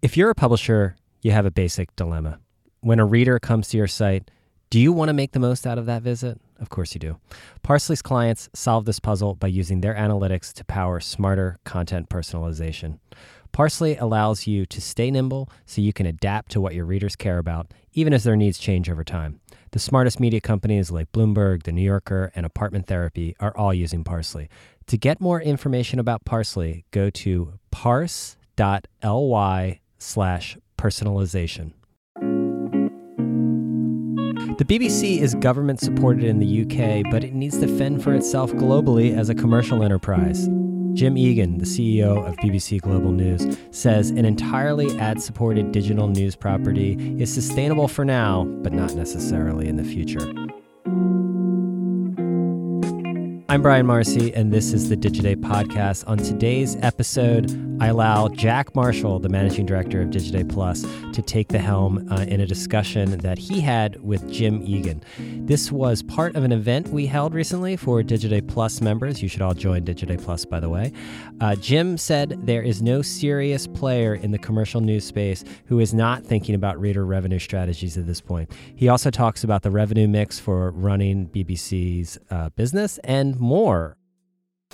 If 0.00 0.16
you're 0.16 0.30
a 0.30 0.34
publisher, 0.34 0.94
you 1.22 1.32
have 1.32 1.44
a 1.44 1.50
basic 1.50 1.96
dilemma. 1.96 2.38
When 2.82 3.00
a 3.00 3.04
reader 3.04 3.40
comes 3.40 3.68
to 3.70 3.76
your 3.76 3.88
site, 3.88 4.30
do 4.70 4.78
you 4.78 4.92
want 4.92 5.08
to 5.08 5.12
make 5.12 5.32
the 5.32 5.40
most 5.40 5.66
out 5.66 5.76
of 5.76 5.86
that 5.86 6.02
visit? 6.02 6.40
Of 6.60 6.68
course 6.68 6.94
you 6.94 7.00
do. 7.00 7.18
Parse.ly's 7.64 8.00
clients 8.00 8.48
solve 8.54 8.84
this 8.84 9.00
puzzle 9.00 9.34
by 9.34 9.48
using 9.48 9.80
their 9.80 9.96
analytics 9.96 10.52
to 10.52 10.64
power 10.64 11.00
smarter 11.00 11.58
content 11.64 12.10
personalization. 12.10 13.00
Parse.ly 13.50 13.96
allows 13.96 14.46
you 14.46 14.66
to 14.66 14.80
stay 14.80 15.10
nimble 15.10 15.50
so 15.66 15.80
you 15.80 15.92
can 15.92 16.06
adapt 16.06 16.52
to 16.52 16.60
what 16.60 16.76
your 16.76 16.84
readers 16.84 17.16
care 17.16 17.38
about, 17.38 17.74
even 17.92 18.12
as 18.12 18.22
their 18.22 18.36
needs 18.36 18.60
change 18.60 18.88
over 18.88 19.02
time. 19.02 19.40
The 19.72 19.80
smartest 19.80 20.20
media 20.20 20.40
companies 20.40 20.92
like 20.92 21.10
Bloomberg, 21.10 21.64
The 21.64 21.72
New 21.72 21.82
Yorker, 21.82 22.30
and 22.36 22.46
Apartment 22.46 22.86
Therapy 22.86 23.34
are 23.40 23.56
all 23.56 23.74
using 23.74 24.04
Parse.ly. 24.04 24.48
To 24.86 24.96
get 24.96 25.20
more 25.20 25.42
information 25.42 25.98
about 25.98 26.24
Parse.ly, 26.24 26.84
go 26.92 27.10
to 27.10 27.54
parse.ly 27.72 29.80
slash 29.98 30.56
personalization. 30.78 31.72
The 34.58 34.64
BBC 34.64 35.18
is 35.20 35.34
government 35.36 35.80
supported 35.80 36.24
in 36.24 36.38
the 36.38 36.62
UK, 36.62 37.10
but 37.10 37.22
it 37.22 37.32
needs 37.34 37.58
to 37.58 37.68
fend 37.78 38.02
for 38.02 38.14
itself 38.14 38.52
globally 38.52 39.16
as 39.16 39.28
a 39.28 39.34
commercial 39.34 39.82
enterprise. 39.82 40.48
Jim 40.94 41.16
Egan, 41.16 41.58
the 41.58 41.64
CEO 41.64 42.26
of 42.26 42.36
BBC 42.38 42.80
Global 42.80 43.12
News, 43.12 43.56
says 43.70 44.10
an 44.10 44.24
entirely 44.24 44.98
ad 44.98 45.22
supported 45.22 45.70
digital 45.70 46.08
news 46.08 46.34
property 46.34 46.96
is 47.20 47.32
sustainable 47.32 47.86
for 47.86 48.04
now, 48.04 48.44
but 48.62 48.72
not 48.72 48.94
necessarily 48.94 49.68
in 49.68 49.76
the 49.76 49.84
future. 49.84 50.32
I'm 53.50 53.62
Brian 53.62 53.86
Morrissey, 53.86 54.34
and 54.34 54.52
this 54.52 54.74
is 54.74 54.90
the 54.90 54.96
Digiday 54.96 55.34
podcast. 55.34 56.06
On 56.06 56.18
today's 56.18 56.76
episode, 56.82 57.50
I 57.80 57.86
allow 57.86 58.28
Jack 58.28 58.74
Marshall, 58.74 59.20
the 59.20 59.30
managing 59.30 59.64
director 59.64 60.02
of 60.02 60.10
Digiday 60.10 60.46
Plus, 60.46 60.82
to 61.14 61.22
take 61.22 61.48
the 61.48 61.58
helm 61.58 62.06
uh, 62.12 62.26
in 62.28 62.42
a 62.42 62.46
discussion 62.46 63.16
that 63.20 63.38
he 63.38 63.62
had 63.62 64.02
with 64.02 64.30
Jim 64.30 64.60
Egan. 64.66 65.02
This 65.46 65.72
was 65.72 66.02
part 66.02 66.36
of 66.36 66.44
an 66.44 66.52
event 66.52 66.88
we 66.88 67.06
held 67.06 67.32
recently 67.32 67.74
for 67.78 68.02
Digiday 68.02 68.46
Plus 68.46 68.82
members. 68.82 69.22
You 69.22 69.28
should 69.30 69.40
all 69.40 69.54
join 69.54 69.82
Digiday 69.82 70.22
Plus, 70.22 70.44
by 70.44 70.60
the 70.60 70.68
way. 70.68 70.92
Uh, 71.40 71.54
Jim 71.54 71.96
said 71.96 72.38
there 72.44 72.62
is 72.62 72.82
no 72.82 73.00
serious 73.00 73.66
player 73.66 74.14
in 74.14 74.30
the 74.30 74.38
commercial 74.38 74.82
news 74.82 75.06
space 75.06 75.42
who 75.64 75.80
is 75.80 75.94
not 75.94 76.22
thinking 76.22 76.54
about 76.54 76.78
reader 76.78 77.06
revenue 77.06 77.38
strategies 77.38 77.96
at 77.96 78.06
this 78.06 78.20
point. 78.20 78.52
He 78.76 78.90
also 78.90 79.10
talks 79.10 79.42
about 79.42 79.62
the 79.62 79.70
revenue 79.70 80.06
mix 80.06 80.38
for 80.38 80.70
running 80.72 81.28
BBC's 81.28 82.18
uh, 82.30 82.50
business 82.50 82.98
and 83.04 83.37
more. 83.40 83.96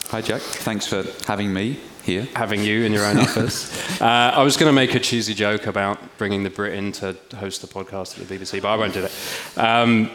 Hi, 0.08 0.20
Jack. 0.20 0.40
Thanks 0.40 0.86
for 0.86 1.04
having 1.26 1.52
me 1.52 1.78
here. 2.04 2.28
Having 2.34 2.62
you 2.62 2.84
in 2.84 2.92
your 2.92 3.04
own 3.04 3.18
office. 3.26 4.00
Uh, 4.00 4.04
I 4.04 4.42
was 4.42 4.56
going 4.56 4.68
to 4.68 4.72
make 4.72 4.94
a 4.94 5.00
cheesy 5.00 5.34
joke 5.34 5.66
about 5.66 5.98
bringing 6.18 6.42
the 6.42 6.50
Brit 6.50 6.74
in 6.74 6.92
to 6.92 7.16
host 7.36 7.62
the 7.62 7.66
podcast 7.66 8.20
at 8.20 8.28
the 8.28 8.38
BBC, 8.38 8.60
but 8.62 8.68
I 8.68 8.76
won't 8.76 8.94
do 8.94 9.02
that. 9.02 9.12
Um, 9.56 10.10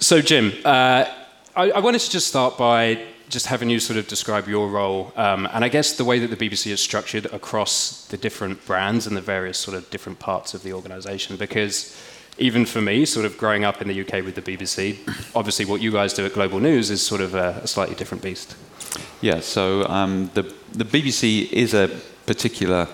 so, 0.00 0.20
Jim, 0.20 0.52
uh, 0.64 1.04
I, 1.54 1.70
I, 1.70 1.80
wanted 1.80 2.00
to 2.00 2.10
just 2.10 2.28
start 2.28 2.58
by 2.58 3.02
just 3.28 3.46
having 3.46 3.70
you 3.70 3.80
sort 3.80 3.98
of 3.98 4.06
describe 4.08 4.46
your 4.46 4.68
role, 4.68 5.12
um, 5.16 5.48
and 5.52 5.64
I 5.64 5.68
guess 5.68 5.96
the 5.96 6.04
way 6.04 6.18
that 6.18 6.28
the 6.28 6.36
BBC 6.36 6.70
is 6.70 6.80
structured 6.80 7.26
across 7.26 8.06
the 8.06 8.16
different 8.16 8.64
brands 8.66 9.06
and 9.06 9.16
the 9.16 9.20
various 9.20 9.58
sort 9.58 9.76
of 9.76 9.88
different 9.90 10.18
parts 10.18 10.54
of 10.54 10.62
the 10.62 10.72
organisation, 10.72 11.36
because 11.36 11.96
even 12.38 12.66
for 12.66 12.80
me, 12.80 13.04
sort 13.06 13.26
of 13.26 13.38
growing 13.38 13.64
up 13.64 13.80
in 13.80 13.88
the 13.88 14.00
UK 14.00 14.24
with 14.24 14.34
the 14.34 14.42
BBC, 14.42 14.98
obviously 15.34 15.64
what 15.64 15.80
you 15.80 15.90
guys 15.90 16.12
do 16.12 16.24
at 16.26 16.32
Global 16.34 16.60
News 16.60 16.90
is 16.90 17.02
sort 17.02 17.20
of 17.20 17.34
a, 17.34 17.60
a 17.62 17.66
slightly 17.66 17.94
different 17.94 18.22
beast. 18.22 18.56
Yeah, 19.20 19.40
so 19.40 19.84
um, 19.86 20.30
the, 20.34 20.42
the 20.72 20.84
BBC 20.84 21.50
is 21.52 21.74
a 21.74 21.88
particular 22.26 22.88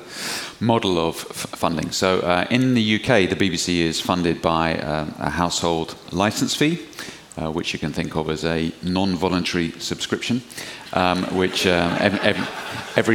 model 0.61 0.99
of 0.99 1.17
f- 1.31 1.59
funding. 1.59 1.91
So 1.91 2.21
uh, 2.21 2.47
in 2.51 2.75
the 2.75 2.97
UK, 2.97 3.29
the 3.29 3.37
BBC 3.37 3.79
is 3.79 4.01
funded 4.01 4.41
by 4.41 4.79
uh, 4.79 5.07
a 5.19 5.31
household 5.31 5.97
license 6.13 6.55
fee. 6.55 6.87
Uh, 7.35 7.51
which 7.51 7.73
you 7.73 7.79
can 7.79 7.95
think 7.95 8.15
of 8.15 8.29
as 8.29 8.45
a 8.45 8.71
non-voluntary 8.83 9.71
subscription, 9.79 10.43
um, 10.93 11.23
which 11.35 11.65
every, 11.65 12.45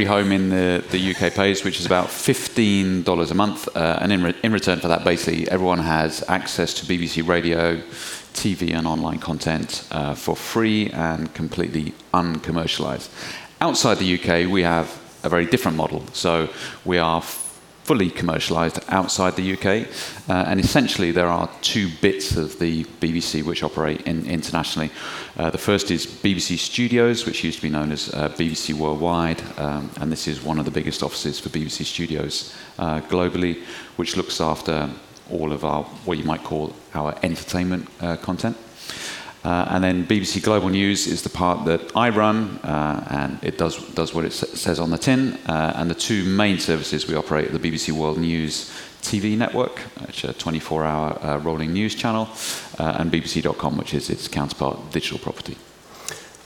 home 0.04 0.32
in 0.32 0.48
the, 0.48 0.84
the, 0.90 1.14
UK 1.14 1.32
pays, 1.32 1.64
which 1.64 1.78
is 1.78 1.86
about 1.86 2.08
$15 2.08 3.30
a 3.30 3.34
month. 3.34 3.68
Uh, 3.76 3.98
and 4.00 4.12
in, 4.12 4.22
re- 4.22 4.34
in 4.42 4.52
return 4.52 4.80
for 4.80 4.88
that, 4.88 5.04
basically, 5.04 5.48
everyone 5.50 5.78
has 5.78 6.24
access 6.28 6.74
to 6.74 6.86
BBC 6.86 7.26
Radio, 7.26 7.76
TV, 8.34 8.74
and 8.74 8.86
online 8.86 9.18
content 9.18 9.86
uh, 9.90 10.14
for 10.14 10.34
free 10.34 10.90
and 10.90 11.32
completely 11.34 11.94
uncommercialized. 12.12 13.08
Outside 13.60 13.98
the 13.98 14.18
UK, 14.18 14.50
we 14.50 14.62
have 14.62 14.88
a 15.22 15.28
very 15.28 15.46
different 15.46 15.76
model. 15.76 16.04
So 16.12 16.48
we 16.84 16.98
are 16.98 17.22
fully 17.88 18.10
commercialized 18.10 18.78
outside 18.88 19.34
the 19.36 19.54
UK. 19.54 19.88
Uh, 20.28 20.44
and 20.50 20.60
essentially, 20.60 21.10
there 21.10 21.28
are 21.28 21.48
two 21.62 21.88
bits 22.02 22.36
of 22.36 22.58
the 22.58 22.84
BBC 23.00 23.42
which 23.42 23.62
operate 23.62 24.02
in, 24.02 24.26
internationally. 24.26 24.90
Uh, 25.38 25.48
the 25.48 25.56
first 25.56 25.90
is 25.90 26.04
BBC 26.04 26.58
Studios, 26.58 27.24
which 27.24 27.42
used 27.42 27.56
to 27.56 27.62
be 27.62 27.70
known 27.70 27.90
as 27.90 28.12
uh, 28.12 28.28
BBC 28.36 28.74
Worldwide. 28.74 29.42
Um, 29.58 29.90
and 30.02 30.12
this 30.12 30.28
is 30.28 30.42
one 30.42 30.58
of 30.58 30.66
the 30.66 30.70
biggest 30.70 31.02
offices 31.02 31.40
for 31.40 31.48
BBC 31.48 31.86
Studios 31.86 32.54
uh, 32.78 33.00
globally, 33.08 33.62
which 33.96 34.18
looks 34.18 34.38
after 34.38 34.90
all 35.30 35.50
of 35.50 35.64
our, 35.64 35.84
what 36.04 36.18
you 36.18 36.24
might 36.24 36.44
call 36.44 36.74
our 36.92 37.18
entertainment 37.22 37.88
uh, 38.02 38.18
content. 38.18 38.54
Uh, 39.44 39.66
and 39.70 39.84
then 39.84 40.06
BBC 40.06 40.42
Global 40.42 40.68
News 40.68 41.06
is 41.06 41.22
the 41.22 41.28
part 41.28 41.64
that 41.66 41.96
I 41.96 42.08
run, 42.08 42.58
uh, 42.64 43.06
and 43.10 43.38
it 43.42 43.56
does, 43.56 43.76
does 43.94 44.12
what 44.12 44.24
it 44.24 44.32
says 44.32 44.80
on 44.80 44.90
the 44.90 44.98
tin. 44.98 45.34
Uh, 45.46 45.74
and 45.76 45.88
the 45.88 45.94
two 45.94 46.24
main 46.24 46.58
services 46.58 47.06
we 47.06 47.14
operate 47.14 47.48
are 47.48 47.58
the 47.58 47.70
BBC 47.70 47.92
World 47.92 48.18
News 48.18 48.70
TV 49.02 49.36
network, 49.36 49.78
which 50.06 50.24
is 50.24 50.30
a 50.30 50.32
24 50.34 50.84
hour 50.84 51.18
uh, 51.22 51.38
rolling 51.38 51.72
news 51.72 51.94
channel, 51.94 52.28
uh, 52.78 52.96
and 52.98 53.12
BBC.com, 53.12 53.78
which 53.78 53.94
is 53.94 54.10
its 54.10 54.26
counterpart 54.26 54.90
digital 54.90 55.18
property. 55.18 55.56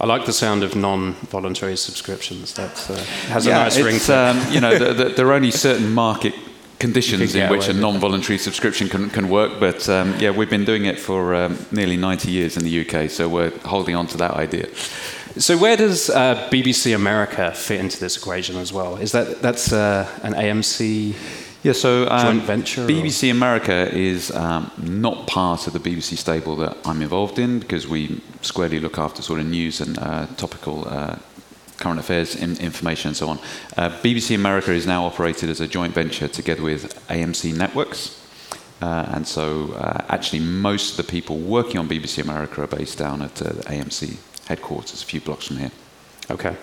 I 0.01 0.07
like 0.07 0.27
the 0.27 0.33
sound 0.33 0.63
of 0.63 0.75
non-voluntary 0.75 1.77
subscriptions. 1.77 2.55
That 2.55 2.91
uh, 2.91 2.97
has 3.33 3.47
yeah, 3.47 3.61
a 3.61 3.65
nice 3.65 3.81
ring. 3.81 3.99
To 4.01 4.13
it. 4.13 4.17
Um, 4.17 4.53
you 4.53 4.61
know, 4.61 4.79
the, 4.79 4.93
the, 4.93 5.09
there 5.11 5.29
are 5.29 5.33
only 5.33 5.53
certain 5.53 5.93
market 5.93 6.35
conditions 6.83 7.35
in 7.35 7.49
which 7.49 7.69
a 7.69 7.73
non-voluntary 7.73 8.39
subscription 8.39 8.89
can, 8.89 9.09
can 9.09 9.29
work. 9.29 9.53
But 9.61 9.89
um, 9.89 10.19
yeah, 10.19 10.31
we've 10.31 10.51
been 10.51 10.65
doing 10.65 10.85
it 10.85 10.99
for 10.99 11.35
um, 11.35 11.57
nearly 11.71 11.97
90 11.97 12.31
years 12.31 12.57
in 12.57 12.65
the 12.65 12.75
UK, 12.83 13.09
so 13.09 13.29
we're 13.29 13.57
holding 13.61 13.95
on 13.95 14.07
to 14.09 14.17
that 14.19 14.33
idea. 14.33 14.67
So 15.39 15.57
where 15.57 15.77
does 15.77 16.11
uh, 16.11 16.49
BBC 16.51 16.95
America 16.95 17.53
fit 17.55 17.81
into 17.81 17.99
this 18.01 18.17
equation 18.17 18.57
as 18.57 18.73
well? 18.73 18.97
Is 18.97 19.13
that 19.13 19.41
that's 19.41 19.73
uh, 19.73 20.07
an 20.23 20.35
AMC? 20.35 21.15
Yeah, 21.63 21.73
so 21.73 22.09
um, 22.11 22.27
joint 22.27 22.43
venture. 22.43 22.87
BBC 22.87 23.29
or? 23.29 23.31
America 23.31 23.79
is 23.95 24.31
um, 24.33 24.71
not 24.83 25.27
part 25.29 25.69
of 25.69 25.73
the 25.73 25.79
BBC 25.79 26.19
stable 26.19 26.57
that 26.57 26.77
I'm 26.85 27.01
involved 27.01 27.39
in 27.39 27.61
because 27.61 27.87
we 27.87 28.21
squarely 28.43 28.81
look 28.81 28.99
after 28.99 29.23
sort 29.23 29.39
of 29.41 29.47
news 29.47 29.81
and 29.81 29.97
uh, 29.99 30.27
topical 30.37 30.89
uh, 30.89 31.17
current 31.83 31.99
affairs 31.99 32.37
in, 32.37 32.57
information 32.59 33.09
and 33.09 33.17
so 33.17 33.29
on. 33.29 33.39
Uh, 33.77 33.91
BBC 34.03 34.35
America 34.35 34.73
is 34.73 34.87
now 34.87 35.05
operated 35.05 35.51
as 35.51 35.61
a 35.61 35.67
joint 35.67 35.93
venture 35.93 36.29
together 36.29 36.63
with 36.63 36.95
AMC 37.09 37.57
Networks. 37.57 38.19
Uh, 38.81 39.15
and 39.15 39.27
so, 39.27 39.73
uh, 39.75 40.05
actually, 40.09 40.41
most 40.41 40.93
of 40.93 40.97
the 41.07 41.11
people 41.11 41.39
working 41.39 41.79
on 41.79 41.89
BBC 41.89 42.23
America 42.23 42.63
are 42.63 42.67
based 42.67 42.99
down 42.99 43.23
at 43.23 43.43
uh, 43.43 43.51
AMC 43.71 44.17
headquarters, 44.47 45.03
a 45.03 45.07
few 45.07 45.21
blocks 45.21 45.47
from 45.49 45.59
here. 45.59 45.71
Okay. 46.31 46.57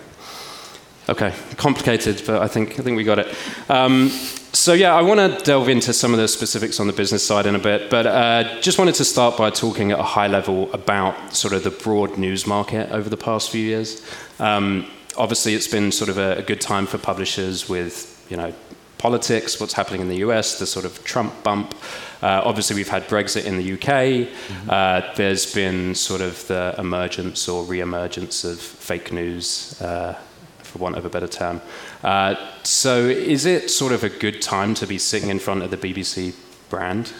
Okay, 1.08 1.34
complicated, 1.56 2.22
but 2.26 2.40
I 2.40 2.46
think 2.46 2.78
I 2.78 2.82
think 2.82 2.96
we 2.96 3.04
got 3.04 3.18
it. 3.18 3.34
Um, 3.68 4.10
so 4.52 4.74
yeah, 4.74 4.94
I 4.94 5.02
want 5.02 5.18
to 5.18 5.44
delve 5.44 5.68
into 5.68 5.92
some 5.92 6.12
of 6.12 6.20
the 6.20 6.28
specifics 6.28 6.78
on 6.78 6.86
the 6.86 6.92
business 6.92 7.26
side 7.26 7.46
in 7.46 7.54
a 7.54 7.58
bit, 7.58 7.90
but 7.90 8.06
uh, 8.06 8.60
just 8.60 8.78
wanted 8.78 8.94
to 8.96 9.04
start 9.04 9.36
by 9.36 9.50
talking 9.50 9.92
at 9.92 9.98
a 9.98 10.04
high 10.04 10.28
level 10.28 10.72
about 10.72 11.34
sort 11.34 11.54
of 11.54 11.64
the 11.64 11.70
broad 11.70 12.18
news 12.18 12.46
market 12.46 12.90
over 12.92 13.08
the 13.08 13.16
past 13.16 13.50
few 13.50 13.62
years. 13.62 14.02
Um, 14.38 14.86
obviously, 15.20 15.54
it's 15.54 15.68
been 15.68 15.92
sort 15.92 16.08
of 16.08 16.18
a, 16.18 16.38
a, 16.38 16.42
good 16.42 16.60
time 16.60 16.86
for 16.86 16.96
publishers 16.96 17.68
with, 17.68 18.26
you 18.30 18.36
know, 18.36 18.52
politics, 18.96 19.60
what's 19.60 19.74
happening 19.74 20.00
in 20.00 20.08
the 20.08 20.18
US, 20.18 20.58
the 20.58 20.66
sort 20.66 20.86
of 20.86 21.04
Trump 21.04 21.44
bump. 21.44 21.74
Uh, 22.22 22.40
obviously, 22.44 22.74
we've 22.74 22.88
had 22.88 23.06
Brexit 23.06 23.44
in 23.44 23.58
the 23.58 23.72
UK. 23.74 24.28
Mm-hmm. 24.28 24.70
Uh, 24.70 25.14
there's 25.14 25.54
been 25.54 25.94
sort 25.94 26.22
of 26.22 26.46
the 26.48 26.74
emergence 26.78 27.48
or 27.48 27.64
re-emergence 27.64 28.44
of 28.44 28.58
fake 28.58 29.12
news, 29.12 29.80
uh, 29.82 30.18
for 30.62 30.78
want 30.78 30.96
of 30.96 31.04
a 31.04 31.10
better 31.10 31.28
term. 31.28 31.60
Uh, 32.02 32.34
so, 32.62 33.04
is 33.04 33.44
it 33.44 33.70
sort 33.70 33.92
of 33.92 34.02
a 34.02 34.08
good 34.08 34.40
time 34.40 34.74
to 34.74 34.86
be 34.86 34.98
sitting 34.98 35.28
in 35.28 35.38
front 35.38 35.62
of 35.62 35.70
the 35.70 35.76
BBC 35.76 36.34
brand? 36.70 37.12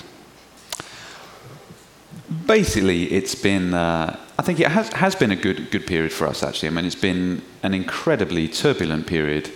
Basically, 2.46 3.12
it's 3.12 3.34
been 3.34 3.74
uh, 3.74 4.18
I 4.40 4.42
think 4.42 4.58
it 4.58 4.68
has, 4.68 4.88
has 4.94 5.14
been 5.14 5.32
a 5.32 5.36
good, 5.36 5.70
good 5.70 5.86
period 5.86 6.12
for 6.12 6.26
us, 6.26 6.42
actually. 6.42 6.68
I 6.68 6.70
mean, 6.70 6.86
it's 6.86 6.94
been 6.94 7.42
an 7.62 7.74
incredibly 7.74 8.48
turbulent 8.48 9.06
period, 9.06 9.50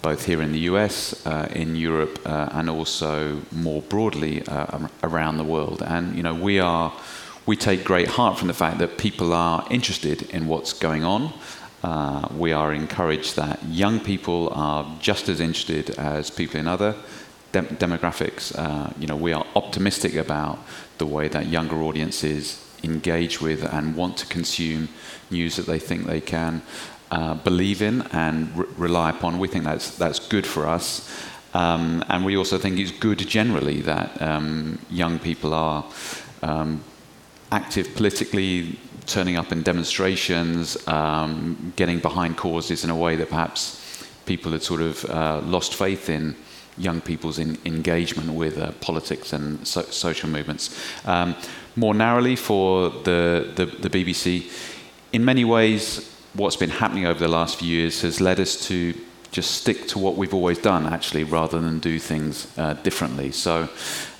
both 0.00 0.24
here 0.24 0.40
in 0.40 0.52
the 0.52 0.60
US, 0.60 1.26
uh, 1.26 1.52
in 1.54 1.76
Europe, 1.76 2.18
uh, 2.24 2.48
and 2.52 2.70
also 2.70 3.42
more 3.52 3.82
broadly 3.82 4.42
uh, 4.46 4.88
around 5.02 5.36
the 5.36 5.44
world. 5.44 5.82
And, 5.82 6.16
you 6.16 6.22
know, 6.22 6.32
we 6.32 6.58
are, 6.60 6.94
we 7.44 7.56
take 7.56 7.84
great 7.84 8.08
heart 8.08 8.38
from 8.38 8.48
the 8.48 8.54
fact 8.54 8.78
that 8.78 8.96
people 8.96 9.34
are 9.34 9.66
interested 9.68 10.22
in 10.30 10.46
what's 10.46 10.72
going 10.72 11.04
on. 11.04 11.34
Uh, 11.84 12.26
we 12.34 12.52
are 12.52 12.72
encouraged 12.72 13.36
that 13.36 13.62
young 13.64 14.00
people 14.00 14.48
are 14.54 14.90
just 14.98 15.28
as 15.28 15.40
interested 15.40 15.90
as 15.98 16.30
people 16.30 16.58
in 16.58 16.66
other 16.66 16.94
dem- 17.52 17.66
demographics. 17.66 18.58
Uh, 18.58 18.90
you 18.98 19.06
know, 19.06 19.16
we 19.16 19.34
are 19.34 19.44
optimistic 19.54 20.14
about 20.14 20.58
the 20.96 21.04
way 21.04 21.28
that 21.28 21.48
younger 21.48 21.82
audiences 21.82 22.66
engage 22.82 23.40
with 23.40 23.62
and 23.64 23.96
want 23.96 24.16
to 24.18 24.26
consume 24.26 24.88
news 25.30 25.56
that 25.56 25.66
they 25.66 25.78
think 25.78 26.06
they 26.06 26.20
can 26.20 26.62
uh, 27.10 27.34
believe 27.34 27.82
in 27.82 28.02
and 28.12 28.56
re- 28.56 28.66
rely 28.76 29.10
upon. 29.10 29.38
We 29.38 29.48
think 29.48 29.64
that's 29.64 29.96
that's 29.96 30.18
good 30.18 30.46
for 30.46 30.66
us. 30.66 31.08
Um, 31.54 32.02
and 32.08 32.24
we 32.24 32.36
also 32.36 32.58
think 32.58 32.78
it's 32.78 32.90
good 32.90 33.18
generally 33.18 33.82
that 33.82 34.20
um, 34.22 34.78
young 34.90 35.18
people 35.18 35.52
are 35.52 35.84
um, 36.42 36.82
active 37.50 37.94
politically, 37.94 38.78
turning 39.06 39.36
up 39.36 39.52
in 39.52 39.62
demonstrations, 39.62 40.76
um, 40.88 41.72
getting 41.76 41.98
behind 41.98 42.36
causes 42.36 42.84
in 42.84 42.90
a 42.90 42.96
way 42.96 43.16
that 43.16 43.28
perhaps 43.28 44.06
people 44.24 44.52
had 44.52 44.62
sort 44.62 44.80
of 44.80 45.04
uh, 45.06 45.40
lost 45.44 45.74
faith 45.74 46.08
in 46.08 46.34
young 46.78 47.00
people's 47.00 47.38
in, 47.38 47.58
engagement 47.66 48.32
with 48.32 48.58
uh, 48.58 48.72
politics 48.80 49.32
and 49.32 49.66
so, 49.66 49.82
social 49.82 50.28
movements. 50.28 50.74
Um, 51.04 51.36
more 51.76 51.94
narrowly 51.94 52.36
for 52.36 52.90
the, 52.90 53.50
the, 53.56 53.66
the, 53.66 53.90
BBC, 53.90 54.50
in 55.12 55.24
many 55.24 55.44
ways, 55.44 56.08
what's 56.34 56.56
been 56.56 56.70
happening 56.70 57.06
over 57.06 57.18
the 57.18 57.28
last 57.28 57.58
few 57.58 57.68
years 57.68 58.02
has 58.02 58.20
led 58.20 58.40
us 58.40 58.66
to 58.68 58.94
just 59.30 59.52
stick 59.52 59.88
to 59.88 59.98
what 59.98 60.16
we've 60.16 60.34
always 60.34 60.58
done, 60.58 60.86
actually, 60.86 61.24
rather 61.24 61.60
than 61.60 61.78
do 61.78 61.98
things 61.98 62.46
uh, 62.58 62.74
differently. 62.74 63.32
So, 63.32 63.68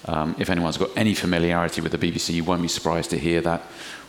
um, 0.07 0.35
if 0.39 0.51
anyone's 0.51 0.79
got 0.79 0.91
any 0.97 1.15
familiarity 1.15 1.81
with 1.81 1.93
the 1.93 1.99
BBC, 1.99 2.35
you 2.35 2.45
won't 2.45 2.63
be 2.63 2.69
surprised 2.69 3.11
to 3.11 3.19
hear 3.19 3.41
that 3.43 3.63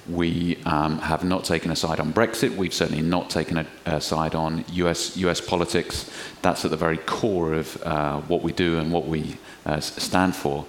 we 0.09 0.57
um, 0.65 0.99
have 0.99 1.23
not 1.23 1.45
taken 1.45 1.71
a 1.71 1.75
side 1.75 1.99
on 1.99 2.13
Brexit. 2.13 2.55
We've 2.55 2.73
certainly 2.73 3.01
not 3.01 3.29
taken 3.29 3.57
a, 3.57 3.65
a 3.85 4.01
side 4.01 4.35
on 4.35 4.65
US, 4.73 5.15
US 5.17 5.39
politics. 5.39 6.11
That's 6.41 6.65
at 6.65 6.71
the 6.71 6.77
very 6.77 6.97
core 6.97 7.53
of 7.53 7.81
uh, 7.83 8.19
what 8.21 8.41
we 8.41 8.51
do 8.51 8.79
and 8.79 8.91
what 8.91 9.07
we 9.07 9.37
uh, 9.65 9.79
stand 9.79 10.35
for. 10.35 10.65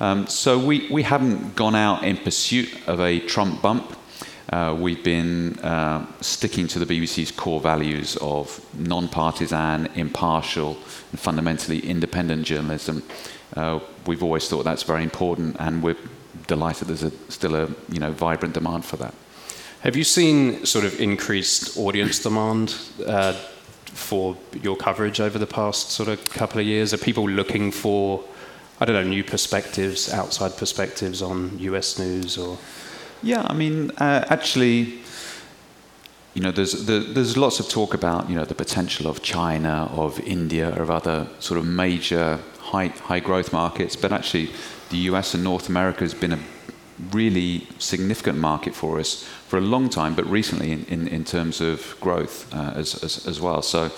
Um, 0.00 0.26
so 0.26 0.58
we, 0.58 0.88
we 0.90 1.02
haven't 1.02 1.56
gone 1.56 1.74
out 1.74 2.04
in 2.04 2.16
pursuit 2.18 2.70
of 2.86 3.00
a 3.00 3.20
Trump 3.20 3.62
bump. 3.62 3.96
Uh, 4.52 4.76
we've 4.78 5.02
been 5.02 5.58
uh, 5.60 6.06
sticking 6.20 6.68
to 6.68 6.78
the 6.78 6.86
BBC's 6.86 7.30
core 7.30 7.60
values 7.60 8.16
of 8.20 8.64
non 8.78 9.08
partisan, 9.08 9.86
impartial, 9.94 10.76
and 11.10 11.18
fundamentally 11.18 11.80
independent 11.80 12.44
journalism. 12.44 13.02
Uh, 13.56 13.80
we've 14.06 14.22
always 14.22 14.46
thought 14.48 14.64
that's 14.64 14.82
very 14.82 15.02
important, 15.02 15.56
and 15.58 15.82
we're 15.82 15.96
delighted 16.46 16.88
there's 16.88 17.02
a, 17.02 17.10
still 17.30 17.54
a 17.54 17.68
you 17.88 17.98
know 17.98 18.12
vibrant 18.12 18.54
demand 18.54 18.84
for 18.84 18.96
that. 18.96 19.14
Have 19.80 19.96
you 19.96 20.04
seen 20.04 20.64
sort 20.64 20.84
of 20.84 20.98
increased 21.00 21.76
audience 21.76 22.18
demand 22.18 22.74
uh, 23.06 23.34
for 23.84 24.36
your 24.62 24.76
coverage 24.76 25.20
over 25.20 25.38
the 25.38 25.46
past 25.46 25.90
sort 25.90 26.08
of 26.08 26.24
couple 26.30 26.60
of 26.60 26.66
years? 26.66 26.94
Are 26.94 26.98
people 26.98 27.28
looking 27.28 27.70
for 27.70 28.24
I 28.80 28.84
don't 28.84 28.96
know 28.96 29.08
new 29.08 29.24
perspectives, 29.24 30.12
outside 30.12 30.56
perspectives 30.56 31.22
on 31.22 31.58
U.S. 31.58 31.98
news 31.98 32.36
or? 32.36 32.58
Yeah, 33.22 33.46
I 33.48 33.54
mean, 33.54 33.90
uh, 33.92 34.26
actually, 34.28 34.98
you 36.34 36.42
know, 36.42 36.50
there's 36.50 36.84
there's 36.84 37.36
lots 37.36 37.60
of 37.60 37.68
talk 37.68 37.94
about 37.94 38.28
you 38.28 38.36
know 38.36 38.44
the 38.44 38.54
potential 38.54 39.06
of 39.06 39.22
China, 39.22 39.88
of 39.92 40.18
India, 40.20 40.74
or 40.76 40.82
of 40.82 40.90
other 40.90 41.28
sort 41.38 41.58
of 41.58 41.66
major 41.66 42.38
high 42.74 42.88
high 43.10 43.20
growth 43.20 43.52
markets, 43.52 43.94
but 43.96 44.10
actually 44.12 44.50
the 44.90 45.00
US 45.10 45.34
and 45.34 45.42
North 45.44 45.68
America 45.68 46.00
has 46.00 46.14
been 46.14 46.32
a 46.32 46.40
really 47.10 47.66
significant 47.78 48.38
market 48.38 48.74
for 48.74 48.98
us 49.00 49.24
for 49.48 49.58
a 49.58 49.66
long 49.74 49.88
time, 49.88 50.14
but 50.14 50.26
recently 50.26 50.70
in, 50.72 50.84
in, 50.84 51.08
in 51.08 51.24
terms 51.24 51.60
of 51.60 51.96
growth 52.00 52.36
uh, 52.54 52.72
as, 52.76 53.02
as, 53.02 53.26
as, 53.26 53.40
well. 53.40 53.62
So, 53.62 53.90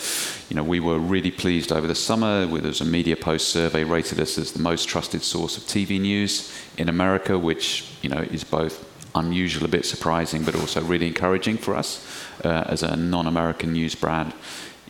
you 0.48 0.56
know, 0.56 0.62
we 0.62 0.80
were 0.80 0.98
really 0.98 1.30
pleased 1.30 1.72
over 1.72 1.86
the 1.86 1.94
summer. 1.94 2.46
There 2.46 2.62
was 2.62 2.80
a 2.80 2.84
Media 2.84 3.16
Post 3.16 3.48
survey 3.48 3.84
rated 3.84 4.18
us 4.20 4.38
as 4.38 4.52
the 4.52 4.62
most 4.62 4.88
trusted 4.88 5.22
source 5.22 5.58
of 5.58 5.64
TV 5.64 6.00
news 6.00 6.52
in 6.78 6.88
America, 6.88 7.38
which, 7.38 7.84
you 8.02 8.08
know, 8.08 8.22
is 8.30 8.44
both 8.44 8.84
unusual, 9.14 9.64
a 9.64 9.68
bit 9.68 9.84
surprising, 9.84 10.42
but 10.44 10.54
also 10.54 10.80
really 10.82 11.06
encouraging 11.06 11.58
for 11.58 11.74
us 11.74 11.90
uh, 12.44 12.64
as 12.66 12.82
a 12.82 12.96
non-American 12.96 13.72
news 13.72 13.94
brand. 13.94 14.32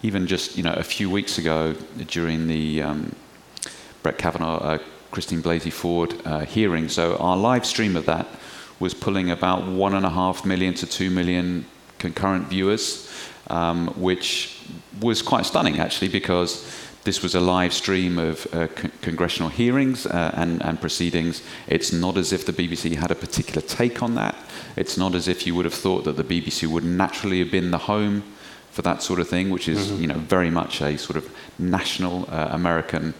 Even 0.02 0.26
just, 0.26 0.56
you 0.56 0.62
know, 0.62 0.74
a 0.74 0.84
few 0.84 1.10
weeks 1.10 1.38
ago 1.38 1.74
during 2.06 2.46
the 2.46 2.82
um, 2.82 3.12
Brett 4.06 4.18
Kavanaugh 4.18 4.58
uh, 4.58 4.78
Christine 5.10 5.42
Blasey 5.42 5.72
Ford 5.72 6.14
uh, 6.24 6.44
hearing. 6.44 6.88
So 6.88 7.16
our 7.16 7.36
live 7.36 7.66
stream 7.66 7.96
of 7.96 8.06
that 8.06 8.28
was 8.78 8.94
pulling 8.94 9.32
about 9.32 9.66
one 9.66 9.94
and 9.94 10.06
a 10.06 10.10
half 10.10 10.44
million 10.46 10.74
to 10.74 10.86
two 10.86 11.10
million 11.10 11.66
concurrent 11.98 12.46
viewers, 12.46 13.12
um, 13.48 13.88
which 14.00 14.60
was 15.00 15.22
quite 15.22 15.44
stunning 15.44 15.80
actually 15.80 16.06
because 16.06 16.72
this 17.02 17.20
was 17.20 17.34
a 17.34 17.40
live 17.40 17.72
stream 17.72 18.16
of 18.16 18.46
uh, 18.54 18.68
con- 18.68 18.92
congressional 19.02 19.48
hearings 19.48 20.06
uh, 20.06 20.30
and, 20.36 20.62
and, 20.62 20.80
proceedings. 20.80 21.42
It's 21.66 21.92
not 21.92 22.16
as 22.16 22.32
if 22.32 22.46
the 22.46 22.52
BBC 22.52 22.94
had 22.94 23.10
a 23.10 23.16
particular 23.16 23.60
take 23.60 24.04
on 24.04 24.14
that. 24.14 24.36
It's 24.76 24.96
not 24.96 25.16
as 25.16 25.26
if 25.26 25.48
you 25.48 25.56
would 25.56 25.64
have 25.64 25.74
thought 25.74 26.04
that 26.04 26.16
the 26.16 26.22
BBC 26.22 26.68
would 26.68 26.84
naturally 26.84 27.40
have 27.40 27.50
been 27.50 27.72
the 27.72 27.78
home 27.78 28.22
for 28.70 28.82
that 28.82 29.02
sort 29.02 29.18
of 29.18 29.28
thing, 29.28 29.50
which 29.50 29.68
is 29.68 29.88
mm-hmm. 29.88 30.02
you 30.02 30.06
know 30.06 30.18
very 30.18 30.50
much 30.50 30.80
a 30.80 30.96
sort 30.96 31.16
of 31.16 31.28
national 31.58 32.28
uh, 32.30 32.50
American 32.52 33.12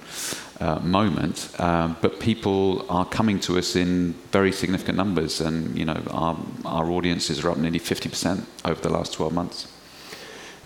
uh, 0.61 0.79
moment, 0.81 1.51
um, 1.59 1.97
but 2.01 2.21
people 2.21 2.87
are 2.91 3.05
coming 3.05 3.39
to 3.41 3.59
us 3.59 3.77
in 3.77 4.13
very 4.33 4.53
significant 4.53 4.97
numbers, 4.97 5.41
and 5.41 5.77
you 5.77 5.85
know 5.85 6.03
our 6.11 6.37
our 6.65 6.91
audiences 6.91 7.45
are 7.45 7.51
up 7.51 7.59
nearly 7.59 7.81
50% 7.81 8.45
over 8.65 8.81
the 8.81 8.89
last 8.89 9.13
12 9.15 9.33
months. 9.33 9.69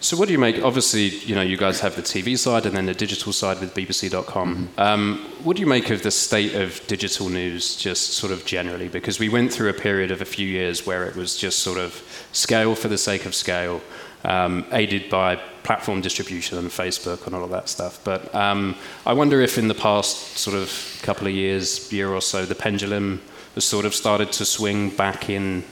So, 0.03 0.17
what 0.17 0.29
do 0.29 0.33
you 0.33 0.39
make? 0.39 0.63
Obviously, 0.63 1.09
you 1.09 1.35
know, 1.35 1.43
you 1.43 1.59
guys 1.59 1.81
have 1.81 1.95
the 1.95 2.03
TV 2.03 2.39
side 2.39 2.65
and 2.65 2.75
then 2.75 2.87
the 2.87 2.95
digital 2.95 3.35
side 3.35 3.61
with 3.61 3.75
BBC.com. 3.75 4.57
Mm-hmm. 4.57 4.81
Um, 4.81 5.27
what 5.45 5.57
do 5.57 5.61
you 5.61 5.67
make 5.67 5.91
of 5.91 6.03
the 6.03 6.11
state 6.11 6.55
of 6.55 6.81
digital 6.87 7.29
news, 7.29 7.77
just 7.77 8.15
sort 8.15 8.33
of 8.33 8.47
generally? 8.47 8.89
Because 8.89 9.19
we 9.19 9.29
went 9.29 9.53
through 9.53 9.69
a 9.69 9.75
period 9.75 10.11
of 10.11 10.23
a 10.23 10.25
few 10.25 10.47
years 10.47 10.87
where 10.87 11.05
it 11.05 11.17
was 11.17 11.37
just 11.37 11.59
sort 11.59 11.77
of 11.77 12.03
scale 12.33 12.75
for 12.75 12.89
the 12.89 12.97
sake 12.97 13.27
of 13.27 13.35
scale 13.35 13.83
um, 14.25 14.65
aided 14.73 15.11
by 15.11 15.37
platform 15.71 16.01
distribution 16.01 16.59
and 16.59 16.69
Facebook 16.69 17.27
and 17.27 17.33
all 17.37 17.45
of 17.45 17.51
that 17.51 17.69
stuff. 17.69 18.01
But 18.03 18.35
um, 18.35 18.75
I 19.07 19.13
wonder 19.13 19.41
if 19.41 19.57
in 19.57 19.69
the 19.69 19.81
past 19.89 20.37
sort 20.37 20.57
of 20.57 20.69
couple 21.05 21.29
of 21.29 21.33
years, 21.33 21.93
year 21.93 22.09
or 22.09 22.21
so, 22.21 22.45
the 22.45 22.57
pendulum 22.57 23.23
has 23.55 23.65
sort 23.67 23.85
of 23.85 23.95
started 23.95 24.33
to 24.33 24.45
swing 24.45 24.91
back 24.91 25.31
in, 25.31 25.63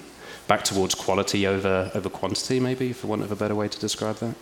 back 0.47 0.63
towards 0.63 0.95
quality 0.95 1.49
over 1.49 1.91
over 1.97 2.09
quantity, 2.09 2.61
maybe, 2.61 2.93
for 2.93 3.09
want 3.09 3.23
of 3.23 3.33
a 3.33 3.35
better 3.35 3.57
way 3.57 3.67
to 3.67 3.79
describe 3.81 4.17
that. 4.19 4.37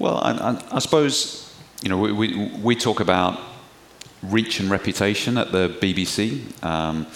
Well, 0.00 0.16
I, 0.16 0.32
I, 0.32 0.50
I 0.72 0.78
suppose 0.80 1.54
you 1.80 1.88
know 1.88 1.98
we, 1.98 2.10
we, 2.10 2.28
we 2.60 2.74
talk 2.74 2.98
about 2.98 3.38
reach 4.20 4.58
and 4.58 4.68
reputation 4.68 5.38
at 5.38 5.52
the 5.52 5.68
BBC. 5.80 6.20
Um, 6.64 7.06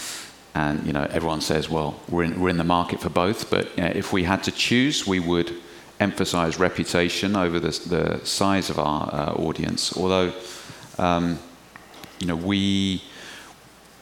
and 0.55 0.87
you 0.87 0.93
know, 0.93 1.07
everyone 1.11 1.41
says, 1.41 1.69
well, 1.69 1.99
we're 2.09 2.25
in, 2.25 2.41
we're 2.41 2.49
in 2.49 2.59
the 2.59 2.73
market 2.79 3.01
for 3.01 3.11
both. 3.11 3.51
But 3.51 3.77
you 3.77 3.83
know, 3.83 3.93
if 4.03 4.13
we 4.13 4.23
had 4.23 4.45
to 4.45 4.53
choose, 4.53 5.05
we 5.05 5.19
would 5.19 5.51
emphasize 6.01 6.59
reputation 6.59 7.37
over 7.37 7.61
the, 7.61 7.71
the 7.89 8.25
size 8.25 8.71
of 8.71 8.79
our 8.79 9.09
uh, 9.13 9.33
audience. 9.33 9.97
Although, 9.97 10.33
um, 10.99 11.39
you 12.21 12.27
know, 12.27 12.37
we 12.37 13.03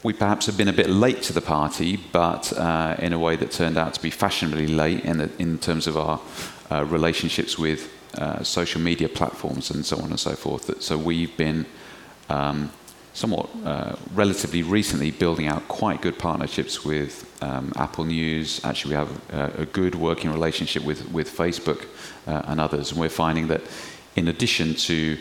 we 0.02 0.12
perhaps 0.12 0.46
have 0.46 0.56
been 0.56 0.68
a 0.68 0.72
bit 0.72 0.88
late 0.88 1.20
to 1.22 1.32
the 1.32 1.40
party, 1.40 1.96
but 2.12 2.52
uh, 2.52 2.94
in 3.00 3.12
a 3.12 3.18
way 3.18 3.34
that 3.34 3.50
turned 3.50 3.76
out 3.76 3.92
to 3.94 4.00
be 4.00 4.10
fashionably 4.10 4.68
late 4.68 5.04
in, 5.04 5.18
the, 5.18 5.30
in 5.38 5.58
terms 5.58 5.88
of 5.88 5.96
our 5.96 6.20
uh, 6.70 6.84
relationships 6.84 7.58
with 7.58 7.92
uh, 8.16 8.40
social 8.44 8.80
media 8.80 9.08
platforms 9.08 9.70
and 9.70 9.84
so 9.84 9.96
on 9.98 10.10
and 10.10 10.20
so 10.20 10.34
forth. 10.34 10.80
So 10.80 10.96
we've 10.96 11.36
been 11.36 11.66
um, 12.28 12.70
somewhat 13.16 13.48
uh, 13.64 13.96
relatively 14.14 14.62
recently 14.62 15.10
building 15.10 15.46
out 15.46 15.66
quite 15.68 16.02
good 16.02 16.18
partnerships 16.18 16.84
with 16.84 17.24
um, 17.42 17.72
Apple 17.76 18.04
News. 18.04 18.62
Actually, 18.62 18.90
we 18.90 18.96
have 18.96 19.30
a, 19.30 19.62
a, 19.62 19.66
good 19.66 19.94
working 19.94 20.30
relationship 20.30 20.84
with, 20.84 21.10
with 21.10 21.34
Facebook 21.34 21.86
uh, 22.26 22.42
and 22.44 22.60
others. 22.60 22.90
And 22.90 23.00
we're 23.00 23.08
finding 23.08 23.48
that 23.48 23.62
in 24.16 24.28
addition 24.28 24.74
to 24.74 25.18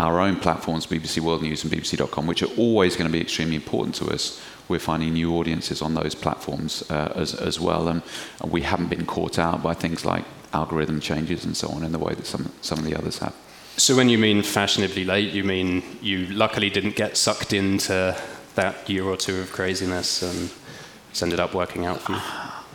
our 0.00 0.18
own 0.18 0.34
platforms, 0.34 0.86
BBC 0.86 1.20
World 1.20 1.42
News 1.42 1.62
and 1.62 1.72
BBC.com, 1.72 2.26
which 2.26 2.42
are 2.42 2.52
always 2.56 2.96
going 2.96 3.08
to 3.08 3.12
be 3.12 3.20
extremely 3.20 3.54
important 3.54 3.94
to 3.96 4.06
us, 4.10 4.42
we're 4.68 4.80
finding 4.80 5.12
new 5.12 5.32
audiences 5.36 5.80
on 5.80 5.94
those 5.94 6.16
platforms 6.16 6.88
uh, 6.90 7.12
as, 7.14 7.34
as 7.34 7.60
well. 7.60 7.86
And 7.86 8.02
we 8.44 8.62
haven't 8.62 8.90
been 8.90 9.06
caught 9.06 9.38
out 9.38 9.62
by 9.62 9.74
things 9.74 10.04
like 10.04 10.24
algorithm 10.52 10.98
changes 10.98 11.44
and 11.44 11.56
so 11.56 11.68
on 11.68 11.84
in 11.84 11.92
the 11.92 12.00
way 12.00 12.14
that 12.14 12.26
some, 12.26 12.52
some 12.62 12.80
of 12.80 12.84
the 12.84 12.96
others 12.96 13.18
have. 13.18 13.34
So 13.78 13.94
when 13.94 14.08
you 14.08 14.18
mean 14.18 14.42
fashionably 14.42 15.04
late, 15.04 15.32
you 15.32 15.44
mean 15.44 15.84
you 16.02 16.26
luckily 16.26 16.68
didn't 16.68 16.96
get 16.96 17.16
sucked 17.16 17.52
into 17.52 18.16
that 18.56 18.90
year 18.90 19.04
or 19.04 19.16
two 19.16 19.38
of 19.40 19.52
craziness 19.52 20.20
and 20.20 20.50
it's 21.10 21.22
ended 21.22 21.38
up 21.38 21.54
working 21.54 21.86
out 21.86 22.00
for 22.00 22.12
you? 22.12 22.20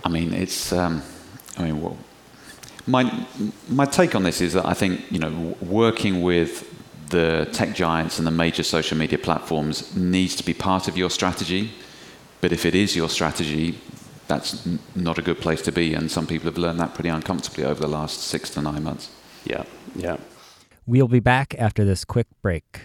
I 0.06 0.10
mean, 0.10 0.34
it's. 0.34 0.72
Um, 0.72 1.04
I 1.58 1.64
mean, 1.64 1.82
well, 1.82 1.98
my 2.88 3.28
my 3.68 3.86
take 3.86 4.16
on 4.16 4.24
this 4.24 4.40
is 4.40 4.54
that 4.54 4.66
I 4.66 4.74
think 4.74 5.12
you 5.12 5.20
know 5.20 5.58
working 5.62 6.22
with 6.22 6.70
the 7.10 7.50
tech 7.52 7.76
giants 7.76 8.18
and 8.18 8.26
the 8.26 8.32
major 8.32 8.64
social 8.64 8.98
media 8.98 9.18
platforms 9.18 9.94
needs 9.96 10.36
to 10.38 10.44
be 10.46 10.54
part 10.54 10.88
of 10.88 10.98
your 10.98 11.10
strategy. 11.10 11.72
But 12.40 12.54
if 12.54 12.66
it 12.66 12.76
is 12.76 12.96
your 12.96 13.10
strategy, 13.10 13.78
that's 14.28 14.66
not 14.96 15.18
a 15.18 15.22
good 15.22 15.40
place 15.40 15.62
to 15.64 15.72
be. 15.74 15.94
And 15.94 16.10
some 16.10 16.28
people 16.28 16.46
have 16.46 16.58
learned 16.58 16.80
that 16.80 16.94
pretty 16.94 17.10
uncomfortably 17.10 17.66
over 17.66 17.82
the 17.82 17.90
last 17.90 18.22
six 18.22 18.50
to 18.52 18.62
nine 18.62 18.84
months. 18.84 19.12
Yeah, 19.46 19.66
yeah. 19.96 20.16
We'll 20.86 21.08
be 21.08 21.22
back 21.22 21.56
after 21.58 21.86
this 21.86 22.04
quick 22.04 22.28
break. 22.42 22.82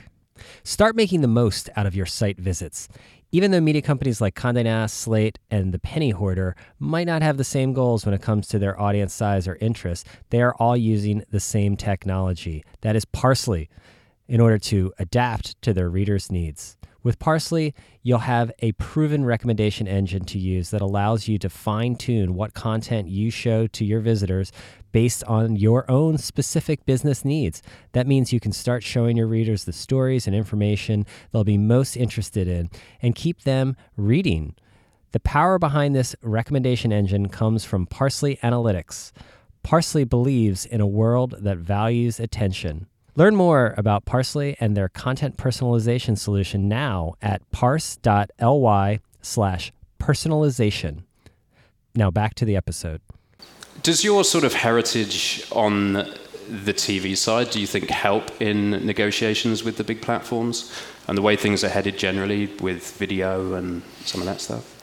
Start 0.63 0.95
making 0.95 1.21
the 1.21 1.27
most 1.27 1.69
out 1.75 1.85
of 1.85 1.97
your 1.97 2.07
site 2.07 2.39
visits. 2.39 2.89
Even 3.33 3.51
though 3.51 3.61
media 3.61 3.83
companies 3.83 4.21
like 4.21 4.37
Condé 4.37 4.65
Nast, 4.65 4.97
Slate, 4.97 5.41
and 5.51 5.75
The 5.75 5.81
Penny 5.81 6.11
Hoarder 6.11 6.55
might 6.79 7.09
not 7.09 7.23
have 7.23 7.37
the 7.37 7.45
same 7.45 7.73
goals 7.73 8.07
when 8.07 8.15
it 8.15 8.23
comes 8.23 8.47
to 8.49 8.59
their 8.59 8.81
audience 8.81 9.13
size 9.13 9.49
or 9.49 9.57
interest, 9.57 10.07
they 10.31 10.41
are 10.41 10.55
all 10.55 10.77
using 10.77 11.25
the 11.31 11.41
same 11.41 11.77
technology. 11.77 12.65
That 12.83 12.95
is 12.95 13.05
Parse.ly 13.05 13.69
in 14.29 14.41
order 14.41 14.59
to 14.59 14.93
adapt 14.99 15.61
to 15.63 15.75
their 15.75 15.91
readers' 15.91 16.31
needs. 16.31 16.78
With 17.05 17.21
Parse.ly, 17.21 17.75
you'll 18.03 18.19
have 18.19 18.51
a 18.59 18.73
proven 18.73 19.25
recommendation 19.25 19.87
engine 19.87 20.25
to 20.25 20.39
use 20.39 20.71
that 20.71 20.81
allows 20.81 21.29
you 21.29 21.39
to 21.39 21.49
fine 21.49 21.95
tune 21.95 22.35
what 22.35 22.55
content 22.55 23.09
you 23.09 23.31
show 23.31 23.69
to 23.69 23.85
your 23.85 24.01
visitors 24.01 24.51
based 24.91 25.23
on 25.25 25.55
your 25.55 25.89
own 25.89 26.19
specific 26.19 26.85
business 26.87 27.25
needs. 27.25 27.63
That 27.93 28.09
means 28.09 28.33
you 28.33 28.41
can 28.41 28.53
start 28.53 28.83
showing 28.83 29.17
your 29.17 29.29
readers 29.29 29.65
the 29.65 29.73
stories 29.73 30.27
and 30.27 30.35
information 30.35 31.07
they'll 31.33 31.45
be 31.45 31.59
most 31.59 31.97
interested 31.97 32.49
in 32.49 32.69
and 33.01 33.15
keep 33.15 33.43
them 33.43 33.77
reading. 33.97 34.57
The 35.13 35.21
power 35.21 35.59
behind 35.59 35.95
this 35.95 36.17
recommendation 36.21 36.93
engine 36.93 37.29
comes 37.29 37.65
from 37.65 37.87
Parse.ly 37.87 38.39
Analytics. 38.43 39.13
Parse.ly 39.63 40.05
believes 40.05 40.67
in 40.67 40.81
a 40.81 40.87
world 40.87 41.35
that 41.39 41.59
values 41.59 42.19
attention. 42.19 42.87
Learn 43.19 43.35
more 43.35 43.75
about 43.77 44.05
Parse.ly 44.05 44.55
and 44.61 44.77
their 44.77 44.89
content 44.89 45.37
personalization 45.37 46.17
solution 46.17 46.69
now 46.69 47.15
at 47.21 47.43
parse.ly 47.51 49.01
slash 49.23 49.73
personalization. 49.99 51.03
Now 51.97 52.13
back 52.13 52.35
to 52.35 52.45
the 52.45 52.55
episode. 52.55 53.01
Does 53.83 54.05
your 54.05 54.23
sort 54.23 54.45
of 54.45 54.55
heritage 54.55 55.45
on 55.51 55.95
the 55.95 56.73
TV 56.73 57.17
side, 57.17 57.51
do 57.51 57.61
you 57.61 57.67
think, 57.67 57.91
help 57.91 58.41
in 58.41 58.87
negotiations 58.87 59.65
with 59.65 59.79
the 59.79 59.85
big 59.85 60.01
platforms 60.01 60.73
and 61.09 61.19
the 61.19 61.23
way 61.23 61.35
things 61.35 61.65
are 61.65 61.71
headed 61.71 61.99
generally 61.99 62.47
with 62.61 62.97
video 62.99 63.55
and 63.55 63.83
some 64.05 64.21
of 64.21 64.29
that 64.29 64.41
stuff? 64.41 64.78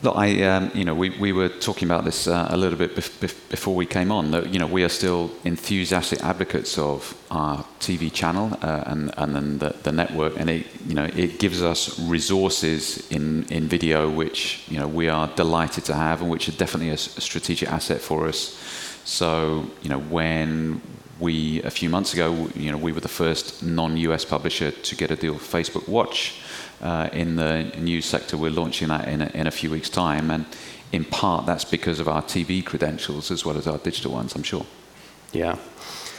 Look, 0.00 0.16
I, 0.16 0.42
um, 0.44 0.70
you 0.74 0.84
know, 0.84 0.94
we, 0.94 1.10
we 1.10 1.32
were 1.32 1.48
talking 1.48 1.88
about 1.88 2.04
this 2.04 2.28
uh, 2.28 2.46
a 2.50 2.56
little 2.56 2.78
bit 2.78 2.94
bef- 2.94 3.18
bef- 3.18 3.50
before 3.50 3.74
we 3.74 3.84
came 3.84 4.12
on. 4.12 4.30
That 4.30 4.52
you 4.52 4.60
know, 4.60 4.66
we 4.68 4.84
are 4.84 4.88
still 4.88 5.32
enthusiastic 5.42 6.22
advocates 6.22 6.78
of 6.78 7.16
our 7.32 7.64
TV 7.80 8.12
channel 8.12 8.56
uh, 8.62 8.84
and 8.86 9.12
and 9.16 9.34
then 9.34 9.58
the, 9.58 9.74
the 9.82 9.90
network, 9.90 10.38
and 10.38 10.50
it 10.50 10.66
you 10.86 10.94
know 10.94 11.06
it 11.16 11.40
gives 11.40 11.62
us 11.62 11.98
resources 11.98 13.10
in 13.10 13.44
in 13.50 13.66
video 13.66 14.08
which 14.08 14.62
you 14.68 14.78
know 14.78 14.86
we 14.86 15.08
are 15.08 15.26
delighted 15.34 15.84
to 15.86 15.94
have, 15.94 16.22
and 16.22 16.30
which 16.30 16.48
are 16.48 16.56
definitely 16.56 16.90
a, 16.90 16.96
strategic 16.96 17.68
asset 17.68 18.00
for 18.00 18.28
us. 18.28 18.56
So 19.04 19.68
you 19.82 19.90
know, 19.90 19.98
when 19.98 20.80
we 21.18 21.60
a 21.62 21.70
few 21.70 21.88
months 21.88 22.14
ago, 22.14 22.48
you 22.54 22.70
know, 22.70 22.78
we 22.78 22.92
were 22.92 23.00
the 23.00 23.08
first 23.08 23.64
non-US 23.64 24.24
publisher 24.24 24.70
to 24.70 24.94
get 24.94 25.10
a 25.10 25.16
deal 25.16 25.32
with 25.32 25.42
Facebook 25.42 25.88
Watch 25.88 26.40
uh, 26.80 27.08
in 27.12 27.36
the 27.36 27.64
news 27.78 28.06
sector. 28.06 28.36
We're 28.36 28.50
launching 28.50 28.88
that 28.88 29.08
in 29.08 29.22
a, 29.22 29.26
in 29.34 29.46
a 29.46 29.50
few 29.50 29.70
weeks' 29.70 29.90
time, 29.90 30.30
and 30.30 30.46
in 30.92 31.04
part 31.04 31.46
that's 31.46 31.64
because 31.64 32.00
of 32.00 32.08
our 32.08 32.22
TV 32.22 32.64
credentials 32.64 33.30
as 33.30 33.44
well 33.44 33.56
as 33.56 33.66
our 33.66 33.78
digital 33.78 34.12
ones. 34.12 34.34
I'm 34.34 34.42
sure. 34.42 34.66
Yeah. 35.32 35.56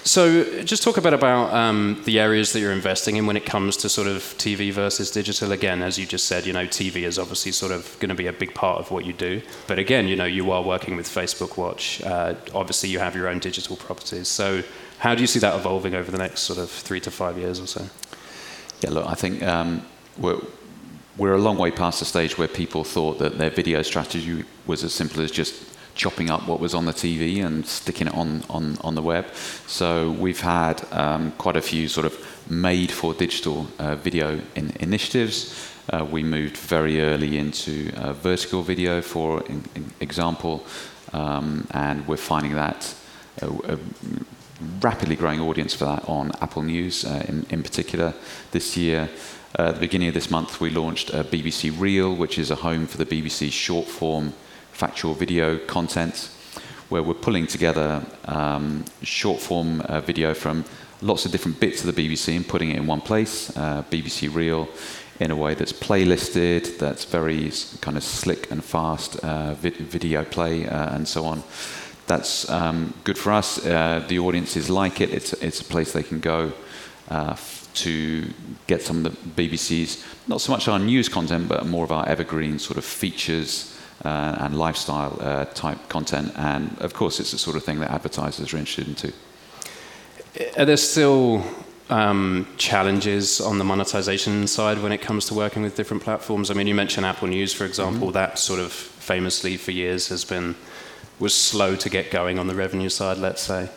So, 0.04 0.64
just 0.64 0.82
talk 0.82 0.98
a 0.98 1.02
bit 1.02 1.14
about 1.14 1.54
um, 1.54 2.02
the 2.06 2.20
areas 2.20 2.54
that 2.54 2.62
you're 2.62 2.72
investing 2.72 3.18
in 3.18 3.28
when 3.28 3.36
it 3.36 3.46
comes 3.46 3.76
to 3.78 3.90
sort 3.90 4.08
of 4.08 4.22
TV 4.38 4.72
versus 4.72 5.12
digital. 5.12 5.52
Again, 5.52 5.82
as 5.82 6.00
you 6.00 6.06
just 6.06 6.26
said, 6.26 6.46
you 6.46 6.54
know, 6.54 6.66
TV 6.66 7.04
is 7.04 7.20
obviously 7.20 7.52
sort 7.52 7.74
of 7.74 7.98
going 8.00 8.10
to 8.10 8.16
be 8.16 8.28
a 8.28 8.34
big 8.34 8.54
part 8.54 8.80
of 8.80 8.92
what 8.92 9.06
you 9.06 9.12
do. 9.12 9.42
But 9.68 9.78
again, 9.78 10.08
you 10.08 10.16
know, 10.16 10.26
you 10.26 10.52
are 10.52 10.64
working 10.64 10.96
with 10.96 11.06
Facebook 11.06 11.58
Watch. 11.58 12.02
Uh, 12.02 12.36
obviously, 12.56 12.90
you 12.90 13.00
have 13.00 13.16
your 13.16 13.28
own 13.28 13.40
digital 13.40 13.76
properties. 13.76 14.30
So, 14.30 14.64
how 15.00 15.16
do 15.16 15.22
you 15.22 15.28
see 15.28 15.40
that 15.40 15.54
evolving 15.54 15.94
over 15.94 16.10
the 16.10 16.18
next 16.18 16.42
sort 16.42 16.60
of 16.60 16.72
three 16.72 17.02
to 17.02 17.12
five 17.12 17.38
years 17.38 17.60
or 17.60 17.68
so? 17.68 17.86
Yeah, 18.82 18.92
look, 18.92 19.06
I 19.06 19.16
think 19.16 19.44
um, 19.44 19.86
we're, 20.20 20.42
we're 21.18 21.34
a 21.34 21.38
long 21.38 21.58
way 21.58 21.72
past 21.72 22.00
the 22.00 22.06
stage 22.06 22.38
where 22.38 22.48
people 22.48 22.84
thought 22.84 23.20
that 23.20 23.38
their 23.38 23.50
video 23.50 23.82
strategy 23.82 24.44
was 24.68 24.84
as 24.84 24.94
simple 24.94 25.22
as 25.22 25.32
just 25.32 25.64
chopping 25.96 26.30
up 26.30 26.48
what 26.48 26.60
was 26.60 26.74
on 26.74 26.86
the 26.86 26.94
TV 26.94 27.44
and 27.44 27.66
sticking 27.66 28.08
it 28.08 28.14
on, 28.14 28.44
on, 28.50 28.78
on 28.82 28.96
the 28.96 29.02
web. 29.02 29.28
So 29.68 30.12
we've 30.12 30.40
had 30.40 30.86
um, 30.94 31.32
quite 31.34 31.58
a 31.58 31.62
few 31.62 31.88
sort 31.88 32.06
of 32.06 32.16
made 32.50 32.92
for 32.92 33.14
digital 33.14 33.68
uh, 33.80 33.96
video 33.96 34.40
in, 34.56 34.72
initiatives. 34.80 35.70
Uh, 35.90 36.06
we 36.10 36.24
moved 36.24 36.56
very 36.56 37.02
early 37.02 37.38
into 37.38 37.92
uh, 37.98 38.14
vertical 38.14 38.62
video, 38.62 39.02
for 39.02 39.42
in, 39.48 39.64
in 39.76 39.92
example, 40.00 40.66
um, 41.14 41.68
and 41.72 42.08
we're 42.08 42.16
finding 42.16 42.54
that 42.54 42.96
a, 43.42 43.48
a, 43.48 43.80
rapidly 44.82 45.16
growing 45.16 45.40
audience 45.40 45.74
for 45.74 45.86
that 45.86 46.08
on 46.08 46.32
Apple 46.42 46.64
News 46.64 47.06
uh, 47.06 47.24
in, 47.28 47.46
in 47.50 47.64
particular 47.64 48.14
this 48.52 48.76
year. 48.76 49.10
Uh, 49.58 49.64
at 49.64 49.74
the 49.76 49.80
beginning 49.80 50.08
of 50.08 50.14
this 50.14 50.30
month, 50.30 50.62
we 50.62 50.70
launched 50.70 51.14
uh, 51.14 51.24
BBC 51.24 51.74
Reel, 51.80 52.16
which 52.16 52.38
is 52.38 52.52
a 52.52 52.56
home 52.56 52.86
for 52.86 52.98
the 52.98 53.06
BBC 53.06 53.52
short 53.52 53.88
form 53.88 54.34
factual 54.72 55.16
video 55.16 55.58
content, 55.58 56.30
where 56.90 57.02
we're 57.02 57.16
pulling 57.16 57.48
together 57.48 58.06
um, 58.26 58.86
short 59.02 59.42
form 59.42 59.82
uh, 59.82 60.02
video 60.02 60.36
from 60.36 60.64
lots 61.02 61.26
of 61.26 61.32
different 61.32 61.60
bits 61.60 61.84
of 61.84 61.94
the 61.94 62.08
BBC 62.08 62.36
and 62.36 62.48
putting 62.48 62.70
it 62.70 62.78
in 62.78 62.86
one 62.86 63.02
place. 63.02 63.56
Uh, 63.58 63.84
BBC 63.90 64.34
Reel 64.34 64.70
in 65.20 65.32
a 65.32 65.36
way 65.36 65.56
that's 65.56 65.74
playlisted, 65.74 66.78
that's 66.78 67.04
very 67.06 67.52
kind 67.82 67.98
of 67.98 68.04
slick 68.04 68.52
and 68.52 68.64
fast 68.64 69.18
uh, 69.22 69.56
vid- 69.56 69.78
video 69.78 70.24
play, 70.24 70.66
and 70.66 71.08
so 71.08 71.26
on. 71.26 71.42
That's 72.06 72.48
um, 72.50 72.94
good 73.04 73.18
for 73.18 73.32
us. 73.32 73.56
The 73.56 74.20
audiences 74.20 74.70
like 74.70 75.02
it. 75.02 75.10
It's, 75.10 75.34
it's 75.34 75.60
a 75.60 75.66
place 75.66 75.92
they 75.92 76.04
can 76.04 76.20
go 76.20 76.54
uh, 77.10 77.36
to 77.84 78.32
get 78.68 78.82
some 78.82 79.06
of 79.06 79.36
the 79.36 79.48
BBC's, 79.48 80.06
not 80.28 80.42
so 80.42 80.52
much 80.52 80.68
our 80.68 80.80
news 80.80 81.10
content, 81.10 81.48
but 81.48 81.66
more 81.66 81.84
of 81.84 81.92
our 81.92 82.08
evergreen 82.08 82.60
sort 82.60 82.78
of 82.78 82.86
features 82.86 83.78
uh, 84.06 84.38
and 84.40 84.58
lifestyle 84.58 85.18
uh, 85.20 85.46
type 85.46 85.90
content. 85.90 86.32
And 86.36 86.78
of 86.80 86.94
course, 86.94 87.20
it's 87.20 87.32
the 87.32 87.38
sort 87.38 87.56
of 87.56 87.64
thing 87.64 87.80
that 87.80 87.92
advertisers 87.92 88.54
are 88.54 88.58
interested 88.58 88.88
in 88.88 88.96
too. 88.96 89.14
Are 90.58 90.66
there 90.66 90.78
still 90.78 91.44
um, 91.90 92.48
challenges 92.58 93.42
on 93.42 93.58
the 93.58 93.64
monetization 93.64 94.48
side 94.48 94.82
when 94.82 94.92
it 94.92 95.02
comes 95.02 95.26
to 95.26 95.34
working 95.34 95.64
with 95.64 95.76
different 95.76 96.04
platforms? 96.04 96.52
I 96.52 96.54
mean, 96.54 96.68
you 96.68 96.76
mentioned 96.76 97.06
Apple 97.06 97.28
News, 97.28 97.54
for 97.54 97.66
example. 97.66 98.08
Mm-hmm. 98.08 98.14
That 98.14 98.40
sort 98.40 98.60
of 98.60 98.72
famously 98.72 99.58
for 99.58 99.72
years 99.72 100.08
has 100.10 100.24
been 100.24 100.56
was 101.20 101.34
slow 101.34 101.76
to 101.76 101.90
get 101.90 102.12
going 102.12 102.40
on 102.40 102.48
the 102.48 102.56
revenue 102.56 102.90
side. 102.90 103.18
Let's 103.18 103.42
say. 103.42 103.70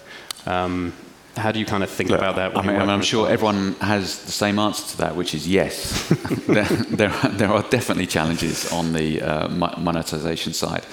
Um, 0.46 0.92
how 1.36 1.50
do 1.50 1.58
you 1.58 1.64
kind 1.64 1.82
of 1.82 1.90
think 1.90 2.10
Look, 2.10 2.18
about 2.18 2.36
that? 2.36 2.56
I 2.56 2.62
mean, 2.62 2.76
I'm 2.76 3.02
sure 3.02 3.28
everyone 3.28 3.72
has 3.74 4.22
the 4.24 4.32
same 4.32 4.58
answer 4.58 4.86
to 4.92 4.98
that, 4.98 5.16
which 5.16 5.34
is 5.34 5.48
yes. 5.48 6.08
there, 6.46 6.64
there, 6.64 7.10
are, 7.10 7.28
there, 7.30 7.48
are, 7.50 7.62
definitely 7.62 8.06
challenges 8.06 8.70
on 8.70 8.92
the 8.92 9.22
uh, 9.22 9.48
monetization 9.48 10.52
side. 10.52 10.84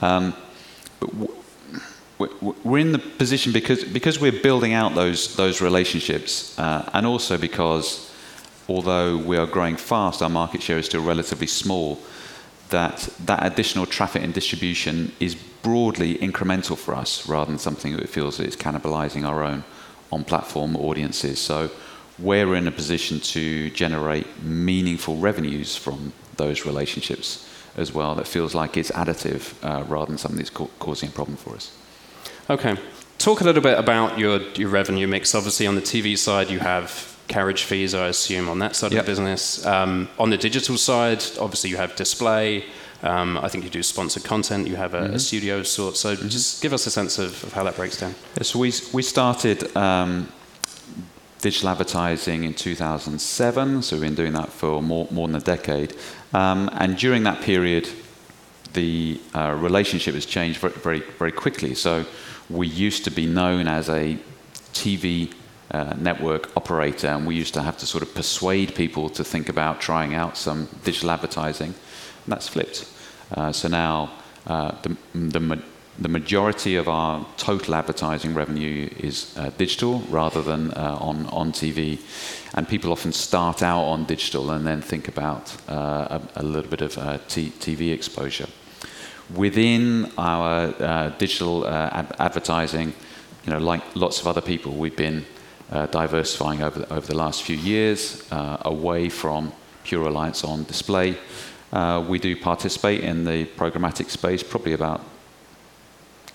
Um, 0.00 0.34
but 2.18 2.64
we're 2.64 2.78
in 2.78 2.92
the 2.92 2.98
position 2.98 3.52
because, 3.52 3.84
because 3.84 4.20
we're 4.20 4.42
building 4.42 4.72
out 4.72 4.94
those, 4.94 5.36
those 5.36 5.60
relationships, 5.60 6.58
uh, 6.58 6.88
and 6.92 7.06
also 7.06 7.38
because 7.38 8.12
although 8.68 9.16
we 9.16 9.36
are 9.36 9.46
growing 9.46 9.76
fast, 9.76 10.22
our 10.22 10.30
market 10.30 10.62
share 10.62 10.78
is 10.78 10.86
still 10.86 11.04
relatively 11.04 11.46
small, 11.46 11.98
that 12.70 13.08
that 13.24 13.44
additional 13.44 13.86
traffic 13.86 14.22
and 14.22 14.34
distribution 14.34 15.12
is 15.20 15.34
broadly 15.34 16.16
incremental 16.18 16.76
for 16.76 16.94
us 16.94 17.28
rather 17.28 17.50
than 17.50 17.58
something 17.58 17.96
that 17.96 18.08
feels 18.08 18.38
that 18.38 18.46
it's 18.46 18.56
cannibalizing 18.56 19.26
our 19.26 19.44
own 19.44 19.62
on 20.14 20.24
platform 20.24 20.76
audiences. 20.76 21.38
So 21.38 21.70
we're 22.18 22.54
in 22.54 22.66
a 22.66 22.70
position 22.70 23.20
to 23.20 23.70
generate 23.70 24.26
meaningful 24.42 25.16
revenues 25.16 25.76
from 25.76 26.12
those 26.36 26.64
relationships 26.64 27.50
as 27.76 27.92
well 27.92 28.14
that 28.14 28.26
feels 28.26 28.54
like 28.54 28.76
it's 28.76 28.92
additive 28.92 29.52
uh, 29.62 29.82
rather 29.84 30.06
than 30.06 30.18
something 30.18 30.38
that's 30.38 30.50
ca- 30.50 30.68
causing 30.78 31.08
a 31.08 31.12
problem 31.12 31.36
for 31.36 31.54
us. 31.54 31.76
Okay. 32.48 32.76
Talk 33.18 33.40
a 33.40 33.44
little 33.44 33.62
bit 33.62 33.78
about 33.78 34.18
your, 34.18 34.40
your 34.52 34.68
revenue 34.68 35.08
mix. 35.08 35.34
Obviously, 35.34 35.66
on 35.66 35.74
the 35.74 35.80
TV 35.80 36.16
side, 36.16 36.50
you 36.50 36.60
have 36.60 37.16
carriage 37.26 37.64
fees, 37.64 37.94
I 37.94 38.08
assume, 38.08 38.48
on 38.48 38.58
that 38.60 38.76
side 38.76 38.92
yep. 38.92 39.00
of 39.00 39.06
the 39.06 39.10
business. 39.10 39.64
Um, 39.66 40.08
on 40.18 40.30
the 40.30 40.36
digital 40.36 40.76
side, 40.76 41.24
obviously, 41.40 41.70
you 41.70 41.76
have 41.76 41.96
display. 41.96 42.64
Um, 43.04 43.36
I 43.36 43.48
think 43.48 43.64
you 43.64 43.70
do 43.70 43.82
sponsored 43.82 44.24
content. 44.24 44.66
You 44.66 44.76
have 44.76 44.94
a, 44.94 45.02
mm-hmm. 45.02 45.14
a 45.14 45.18
studio 45.18 45.58
of 45.58 45.66
sorts. 45.66 46.00
So 46.00 46.16
mm-hmm. 46.16 46.28
just 46.28 46.62
give 46.62 46.72
us 46.72 46.86
a 46.86 46.90
sense 46.90 47.18
of, 47.18 47.44
of, 47.44 47.52
how 47.52 47.62
that 47.64 47.76
breaks 47.76 48.00
down. 48.00 48.14
Yeah, 48.36 48.44
so 48.44 48.58
we 48.58 48.72
we 48.94 49.02
started 49.02 49.76
um, 49.76 50.32
digital 51.42 51.68
advertising 51.68 52.44
in 52.44 52.54
2007. 52.54 53.82
So 53.82 53.96
we've 53.96 54.00
been 54.00 54.14
doing 54.14 54.32
that 54.32 54.48
for 54.48 54.80
more 54.80 55.06
more 55.10 55.26
than 55.28 55.36
a 55.36 55.44
decade. 55.44 55.94
Um, 56.32 56.70
and 56.72 56.96
during 56.96 57.24
that 57.24 57.42
period, 57.42 57.90
the 58.72 59.20
uh, 59.34 59.54
relationship 59.60 60.14
has 60.14 60.24
changed 60.24 60.58
very, 60.60 60.72
very 60.72 61.00
very 61.18 61.32
quickly. 61.32 61.74
So 61.74 62.06
we 62.48 62.66
used 62.66 63.04
to 63.04 63.10
be 63.10 63.26
known 63.26 63.68
as 63.68 63.90
a 63.90 64.16
TV 64.72 65.30
uh, 65.70 65.92
network 65.98 66.56
operator, 66.56 67.08
and 67.08 67.26
we 67.26 67.34
used 67.34 67.52
to 67.52 67.60
have 67.60 67.76
to 67.76 67.86
sort 67.86 68.02
of 68.02 68.14
persuade 68.14 68.74
people 68.74 69.10
to 69.10 69.22
think 69.22 69.50
about 69.50 69.82
trying 69.82 70.14
out 70.14 70.38
some 70.38 70.68
digital 70.84 71.10
advertising. 71.10 71.74
And 72.24 72.32
that's 72.32 72.48
flipped. 72.48 72.93
Uh, 73.32 73.52
so 73.52 73.68
now 73.68 74.10
uh, 74.46 74.72
the, 74.82 76.08
majority 76.08 76.76
of 76.76 76.88
our 76.88 77.26
total 77.36 77.74
advertising 77.74 78.34
revenue 78.34 78.88
is 78.98 79.36
uh, 79.36 79.50
digital 79.56 80.00
rather 80.10 80.42
than 80.42 80.70
uh, 80.72 80.98
on, 81.00 81.52
TV. 81.52 81.98
And 82.54 82.68
people 82.68 82.92
often 82.92 83.12
start 83.12 83.62
out 83.62 83.84
on 83.84 84.04
digital 84.04 84.50
and 84.50 84.66
then 84.66 84.80
think 84.80 85.08
about 85.08 85.56
uh, 85.68 86.20
a, 86.36 86.42
little 86.42 86.70
bit 86.70 86.82
of 86.82 86.98
uh, 86.98 87.18
TV 87.28 87.92
exposure. 87.92 88.48
Within 89.34 90.12
our 90.18 91.10
digital 91.18 91.66
ad- 91.66 92.14
advertising, 92.18 92.92
you 93.44 93.52
know, 93.52 93.58
like 93.58 93.82
lots 93.96 94.20
of 94.20 94.26
other 94.26 94.42
people, 94.42 94.72
we've 94.72 94.96
been 94.96 95.24
diversifying 95.90 96.62
over 96.62 97.06
the 97.06 97.16
last 97.16 97.42
few 97.42 97.56
years 97.56 98.22
away 98.30 99.08
from 99.08 99.52
pure 99.82 100.04
reliance 100.04 100.44
on 100.44 100.64
display. 100.64 101.16
We 102.08 102.18
do 102.18 102.36
participate 102.36 103.00
in 103.02 103.24
the 103.24 103.46
programmatic 103.56 104.10
space, 104.10 104.42
probably 104.42 104.72
about 104.72 105.00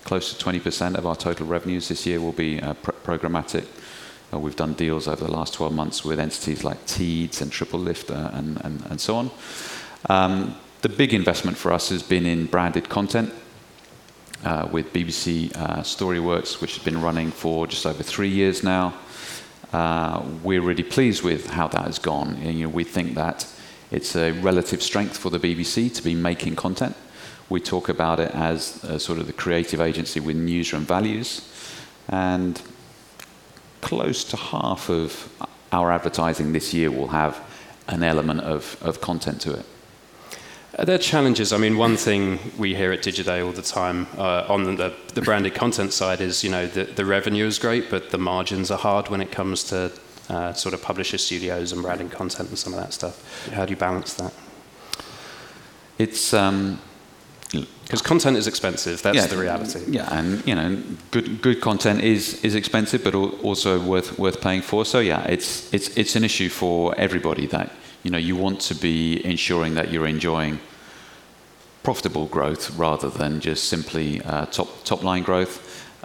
close 0.04 0.34
to 0.34 0.44
20% 0.44 0.96
of 0.96 1.06
our 1.06 1.16
total 1.16 1.46
revenues 1.46 1.88
this 1.88 2.06
year 2.06 2.20
will 2.20 2.32
be 2.32 2.60
uh, 2.60 2.74
pr- 2.74 2.90
programmatic. 3.04 3.66
Uh, 4.32 4.38
we've 4.38 4.56
done 4.56 4.74
deals 4.74 5.08
over 5.08 5.24
the 5.24 5.30
last 5.30 5.54
12 5.54 5.72
months 5.72 6.04
with 6.04 6.20
entities 6.20 6.64
like 6.64 6.84
Teads 6.86 7.40
and 7.40 7.50
TripleLift 7.50 8.10
uh, 8.10 8.36
and, 8.36 8.60
and, 8.64 8.82
and, 8.90 9.00
so 9.00 9.16
on. 9.16 9.30
Um, 10.08 10.56
the 10.82 10.88
big 10.88 11.12
investment 11.12 11.56
for 11.56 11.72
us 11.72 11.90
has 11.90 12.02
been 12.02 12.26
in 12.26 12.46
branded 12.46 12.88
content 12.88 13.32
uh, 14.44 14.68
with 14.72 14.92
BBC 14.92 15.54
uh, 15.56 15.80
Storyworks, 15.80 16.60
which 16.60 16.74
has 16.74 16.84
been 16.84 17.00
running 17.00 17.30
for 17.30 17.66
just 17.66 17.84
over 17.86 18.02
three 18.02 18.28
years 18.28 18.62
now. 18.62 18.94
Uh, 19.72 20.24
we're 20.42 20.62
really 20.62 20.82
pleased 20.82 21.22
with 21.22 21.50
how 21.50 21.68
that 21.68 21.84
has 21.84 21.98
gone. 21.98 22.36
And, 22.42 22.58
you 22.58 22.66
know, 22.66 22.74
we 22.74 22.84
think 22.84 23.14
that 23.14 23.46
it's 23.90 24.16
a 24.16 24.32
relative 24.32 24.82
strength 24.82 25.16
for 25.16 25.30
the 25.30 25.38
BBC 25.38 25.94
to 25.94 26.02
be 26.02 26.14
making 26.14 26.56
content 26.56 26.96
we 27.50 27.60
talk 27.60 27.88
about 27.88 28.20
it 28.20 28.30
as 28.30 28.82
uh, 28.84 28.98
sort 28.98 29.18
of 29.18 29.26
the 29.26 29.32
creative 29.32 29.80
agency 29.80 30.20
with 30.20 30.36
newsroom 30.36 30.84
values. 30.84 31.46
And 32.08 32.62
close 33.80 34.24
to 34.24 34.36
half 34.36 34.88
of 34.88 35.28
our 35.72 35.90
advertising 35.90 36.52
this 36.52 36.72
year 36.72 36.90
will 36.90 37.08
have 37.08 37.44
an 37.88 38.02
element 38.02 38.40
of, 38.40 38.78
of 38.80 39.00
content 39.00 39.40
to 39.42 39.54
it. 39.54 39.66
Are 40.78 40.84
there 40.84 40.94
are 40.94 40.98
challenges? 40.98 41.52
I 41.52 41.58
mean, 41.58 41.76
one 41.76 41.96
thing 41.96 42.38
we 42.56 42.76
hear 42.76 42.92
at 42.92 43.02
Digiday 43.02 43.44
all 43.44 43.52
the 43.52 43.62
time 43.62 44.06
uh, 44.16 44.46
on 44.48 44.76
the, 44.76 44.94
the, 45.14 45.20
branded 45.20 45.54
content 45.54 45.92
side 45.92 46.20
is, 46.20 46.44
you 46.44 46.50
know, 46.50 46.68
the, 46.68 46.84
the, 46.84 47.04
revenue 47.04 47.46
is 47.46 47.58
great, 47.58 47.90
but 47.90 48.10
the 48.10 48.18
margins 48.18 48.70
are 48.70 48.78
hard 48.78 49.08
when 49.08 49.20
it 49.20 49.32
comes 49.32 49.64
to 49.64 49.92
uh, 50.30 50.52
sort 50.52 50.74
of 50.74 50.82
publisher 50.82 51.18
studios 51.18 51.72
and 51.72 51.82
branded 51.82 52.10
content 52.10 52.48
and 52.48 52.58
some 52.58 52.72
of 52.72 52.80
that 52.80 52.92
stuff. 52.92 53.48
How 53.52 53.64
do 53.64 53.70
you 53.70 53.76
balance 53.76 54.14
that? 54.14 54.32
It's 55.98 56.32
um, 56.32 56.80
because 57.50 58.00
content 58.00 58.36
is 58.36 58.46
expensive. 58.46 59.02
That's 59.02 59.16
yeah, 59.16 59.26
the 59.26 59.36
reality. 59.36 59.80
Yeah, 59.88 60.08
and 60.16 60.46
you 60.46 60.54
know, 60.54 60.80
good 61.10 61.42
good 61.42 61.60
content 61.60 62.02
is 62.02 62.42
is 62.44 62.54
expensive, 62.54 63.02
but 63.02 63.14
also 63.14 63.80
worth 63.80 64.18
worth 64.18 64.40
paying 64.40 64.62
for. 64.62 64.84
So 64.84 65.00
yeah, 65.00 65.24
it's 65.24 65.72
it's 65.74 65.88
it's 65.96 66.14
an 66.14 66.24
issue 66.24 66.48
for 66.48 66.94
everybody 66.96 67.46
that 67.46 67.72
you 68.04 68.10
know 68.10 68.18
you 68.18 68.36
want 68.36 68.60
to 68.60 68.74
be 68.74 69.20
ensuring 69.24 69.74
that 69.74 69.90
you're 69.90 70.06
enjoying 70.06 70.60
profitable 71.82 72.26
growth 72.26 72.70
rather 72.78 73.10
than 73.10 73.40
just 73.40 73.64
simply 73.64 74.20
uh, 74.22 74.46
top 74.46 74.68
top 74.84 75.02
line 75.02 75.24
growth. 75.24 75.58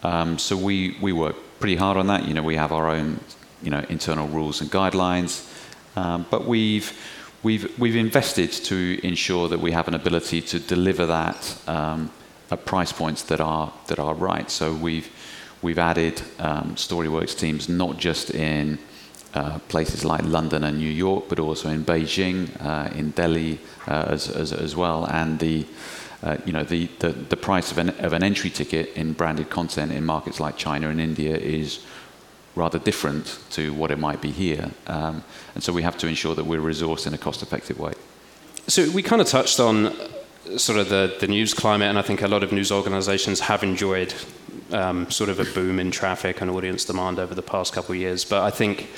Um, 0.04 0.40
so 0.40 0.58
we 0.58 0.98
we 1.00 1.12
work 1.14 1.36
pretty 1.60 1.76
hard 1.76 1.98
on 1.98 2.08
that. 2.08 2.26
You 2.28 2.34
know, 2.34 2.44
we 2.44 2.56
have 2.56 2.72
our 2.72 2.90
own 2.90 3.20
you 3.62 3.70
know 3.70 3.86
internal 3.90 4.28
rules 4.28 4.62
and 4.62 4.72
guidelines, 4.72 5.50
um, 5.96 6.26
but 6.30 6.46
we've 6.46 6.94
we've, 7.46 7.80
we've 7.80 7.96
invested 7.96 8.52
to 8.52 9.00
ensure 9.04 9.48
that 9.48 9.60
we 9.60 9.72
have 9.72 9.88
an 9.88 9.94
ability 9.94 10.42
to 10.42 10.60
deliver 10.60 11.06
that 11.06 11.58
um, 11.68 12.12
at 12.50 12.66
price 12.66 12.92
points 12.92 13.22
that 13.24 13.40
are, 13.40 13.72
that 13.86 14.00
are 14.00 14.16
right. 14.16 14.50
So 14.50 14.74
we've, 14.74 15.10
we've 15.62 15.78
added 15.78 16.22
um, 16.40 16.74
Storyworks 16.76 17.38
teams 17.38 17.70
not 17.70 17.98
just 17.98 18.32
in 18.32 18.80
uh, 19.36 19.60
places 19.68 20.04
like 20.04 20.24
London 20.24 20.64
and 20.64 20.80
New 20.80 20.90
York, 20.90 21.26
but 21.30 21.40
also 21.40 21.70
in 21.70 21.86
Beijing, 21.86 22.50
uh, 22.66 22.90
in 22.96 23.12
Delhi 23.12 23.60
uh, 23.88 24.06
as, 24.08 24.28
as, 24.28 24.52
as, 24.52 24.76
well. 24.76 25.06
And 25.06 25.38
the, 25.40 25.68
uh, 26.24 26.38
you 26.46 26.54
know, 26.54 26.64
the, 26.64 26.90
the, 26.98 27.10
the 27.10 27.38
price 27.38 27.72
of 27.72 27.78
an, 27.78 27.90
of 28.00 28.14
an 28.14 28.24
entry 28.24 28.50
ticket 28.50 28.90
in 28.96 29.14
branded 29.14 29.52
content 29.52 29.92
in 29.92 30.04
markets 30.04 30.40
like 30.40 30.58
China 30.58 30.90
and 30.90 31.00
India 31.00 31.36
is 31.36 31.86
rather 32.56 32.80
different 32.80 33.40
to 33.52 33.74
what 33.74 33.92
it 33.92 34.00
might 34.00 34.22
be 34.22 34.32
here. 34.32 34.72
Um, 34.88 35.24
and 35.54 35.64
so 35.64 35.74
we 35.74 35.84
have 35.84 35.98
to 35.98 36.08
ensure 36.08 36.36
that 36.36 36.46
we're 36.46 36.62
resourced 36.62 37.08
in 37.08 37.14
a 37.14 37.18
cost 37.18 37.44
effective 37.44 37.80
way. 37.80 37.94
So 38.68 38.90
we 38.92 39.04
kind 39.04 39.22
of 39.22 39.28
touched 39.28 39.60
on 39.60 39.94
sort 40.58 40.80
of 40.80 40.90
the, 40.90 41.16
the 41.20 41.28
news 41.28 41.54
climate, 41.54 41.90
and 41.90 42.00
I 42.00 42.02
think 42.02 42.22
a 42.22 42.28
lot 42.28 42.44
of 42.44 42.52
news 42.52 42.72
organizations 42.72 43.40
have 43.42 43.64
enjoyed 43.64 44.14
um, 44.72 45.10
sort 45.12 45.30
of 45.30 45.40
a 45.40 45.46
boom 45.46 45.80
in 45.80 45.92
traffic 45.92 46.42
and 46.42 46.50
audience 46.50 46.86
demand 46.86 47.20
over 47.20 47.36
the 47.36 47.42
past 47.42 47.74
couple 47.74 47.94
of 47.94 48.00
years. 48.00 48.26
But 48.26 48.44
I 48.44 48.52
think 48.52 48.90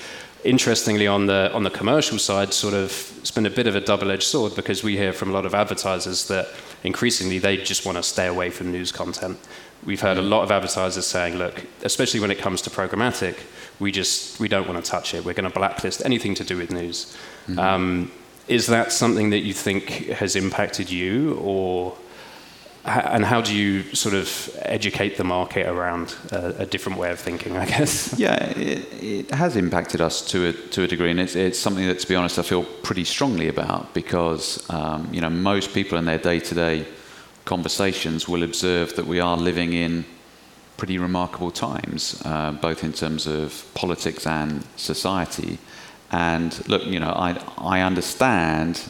interestingly 0.44 1.08
on 1.08 1.26
the 1.26 1.52
on 1.54 1.64
the 1.64 1.70
commercial 1.70 2.20
side 2.20 2.54
sort 2.54 2.74
of 2.74 3.12
it's 3.20 3.32
been 3.32 3.48
a 3.48 3.50
bit 3.50 3.66
of 3.66 3.76
a 3.76 3.82
double-edged 3.82 4.24
sword 4.24 4.56
because 4.56 4.84
we 4.84 4.96
hear 4.96 5.12
from 5.12 5.30
a 5.30 5.34
lot 5.34 5.46
of 5.46 5.56
advertisers 5.56 6.28
that 6.28 6.48
increasingly 6.84 7.40
they 7.40 7.58
just 7.58 7.86
want 7.86 7.98
to 7.98 8.04
stay 8.04 8.28
away 8.28 8.50
from 8.52 8.72
news 8.72 8.92
content 8.92 9.38
we've 9.86 10.02
heard 10.02 10.18
a 10.18 10.22
lot 10.22 10.44
of 10.44 10.52
advertisers 10.52 11.06
saying, 11.06 11.36
look, 11.36 11.66
especially 11.84 12.20
when 12.20 12.32
it 12.32 12.40
comes 12.40 12.62
to 12.64 12.70
programmatic, 12.70 13.38
we 13.80 13.92
just 13.92 14.40
we 14.40 14.48
don't 14.48 14.68
want 14.68 14.84
to 14.84 14.90
touch 14.90 15.14
it. 15.14 15.24
We're 15.24 15.34
going 15.34 15.50
to 15.50 15.58
blacklist 15.58 16.04
anything 16.06 16.36
to 16.36 16.44
do 16.44 16.58
with 16.58 16.72
news. 16.72 17.16
Mm-hmm. 17.48 17.60
Um, 17.60 18.12
is 18.48 18.68
that 18.68 18.92
something 18.92 19.30
that 19.32 19.40
you 19.40 19.54
think 19.54 19.90
has 20.08 20.36
impacted 20.36 20.90
you, 20.90 21.36
or 21.36 21.98
and 22.86 23.26
how 23.26 23.42
do 23.42 23.54
you 23.54 23.84
sort 23.94 24.16
of 24.16 24.58
educate 24.62 25.18
the 25.18 25.24
market 25.24 25.68
around 25.68 26.16
a, 26.32 26.62
a 26.62 26.66
different 26.66 26.98
way 26.98 27.12
of 27.12 27.20
thinking? 27.20 27.58
I 27.58 27.66
guess. 27.66 28.18
Yeah, 28.28 28.36
it, 28.36 29.04
it, 29.04 29.32
has 29.32 29.56
impacted 29.56 30.02
us 30.02 30.22
to 30.32 30.48
a 30.48 30.54
to 30.54 30.84
a 30.84 30.88
degree, 30.88 31.12
and 31.12 31.20
it's 31.20 31.36
it's 31.36 31.60
something 31.60 31.86
that, 31.88 32.00
to 32.00 32.08
be 32.08 32.16
honest, 32.16 32.40
I 32.40 32.42
feel 32.42 32.64
pretty 32.64 33.04
strongly 33.04 33.48
about 33.50 33.94
because 33.94 34.68
um, 34.70 35.10
you 35.14 35.22
know 35.22 35.30
most 35.30 35.74
people 35.74 35.98
in 35.98 36.06
their 36.06 36.18
day 36.18 36.40
to 36.40 36.56
day 36.56 36.86
conversations 37.48 38.28
will 38.28 38.44
observe 38.44 38.96
that 38.98 39.08
we 39.08 39.20
are 39.20 39.38
living 39.38 39.74
in 39.74 40.06
pretty 40.76 41.00
remarkable 41.00 41.50
times, 41.50 42.22
uh, 42.26 42.52
both 42.52 42.84
in 42.84 42.94
terms 42.94 43.26
of 43.26 43.66
politics 43.74 44.28
and 44.28 44.64
society. 44.76 45.58
And 46.12 46.52
look, 46.68 46.86
you 46.86 47.00
know, 47.00 47.10
I, 47.10 47.42
I 47.58 47.82
understand 47.82 48.84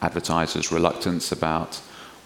advertisers' 0.00 0.70
reluctance 0.70 1.32
about 1.32 1.80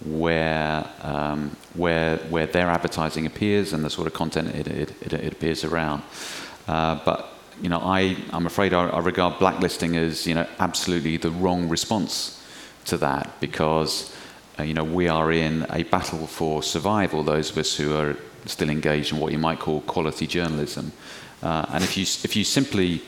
where, 0.05 0.85
um, 1.03 1.57
where, 1.75 2.19
where 2.29 2.47
their 2.47 2.69
advertising 2.69 3.25
appears 3.25 3.73
and 3.73 3.85
the 3.85 3.91
sort 3.91 4.07
of 4.07 4.13
content 4.13 4.49
it, 4.55 4.67
it, 4.69 5.13
it, 5.13 5.33
appears 5.33 5.65
around. 5.65 6.03
Uh, 6.67 7.01
but 7.05 7.33
you 7.63 7.69
know, 7.69 7.81
I, 7.81 8.17
I'm 8.33 8.47
afraid 8.47 8.75
I, 8.75 8.89
I 8.89 9.01
regard 9.01 9.39
blacklisting 9.39 9.97
as 9.97 10.27
you 10.27 10.35
know, 10.35 10.47
absolutely 10.59 11.17
the 11.17 11.31
wrong 11.31 11.69
response 11.69 12.41
to 12.85 12.97
that 12.99 13.41
because 13.41 14.15
you 14.63 14.75
know, 14.75 14.85
we 14.85 15.09
are 15.09 15.31
in 15.31 15.67
a 15.71 15.85
battle 15.85 16.27
for 16.27 16.63
survival, 16.63 17.23
those 17.23 17.51
of 17.51 17.59
us 17.59 17.77
who 17.77 17.97
are 17.97 18.17
still 18.47 18.71
engaged 18.71 19.13
in 19.13 19.19
what 19.19 19.33
you 19.33 19.39
might 19.39 19.59
call 19.59 19.81
quality 19.83 20.27
journalism. 20.27 20.93
Uh, 21.43 21.67
and 21.71 21.85
if 21.85 21.97
you, 21.97 22.03
if 22.03 22.35
you 22.35 22.45
simply 22.45 23.03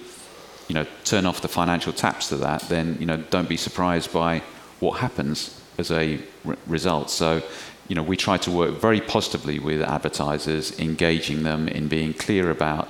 you 0.69 0.75
know, 0.75 0.87
turn 1.05 1.27
off 1.27 1.41
the 1.41 1.49
financial 1.49 1.93
taps 1.93 2.29
to 2.29 2.37
that, 2.37 2.63
then 2.69 2.97
you 3.01 3.07
know, 3.07 3.17
don't 3.17 3.49
be 3.49 3.57
surprised 3.57 4.13
by 4.13 4.41
what 4.79 5.01
happens 5.01 5.61
as 5.79 5.91
a 5.91 6.21
re- 6.45 6.57
result. 6.69 7.11
So, 7.11 7.43
you 7.89 7.97
know, 7.97 8.05
we 8.05 8.17
try 8.17 8.37
to 8.37 8.53
work 8.53 8.75
very 8.77 9.01
positively 9.01 9.59
with 9.59 9.83
advertisers, 9.83 10.79
engaging 10.79 11.43
them 11.43 11.67
in 11.67 11.89
being 11.89 12.15
clear 12.15 12.53
about 12.53 12.89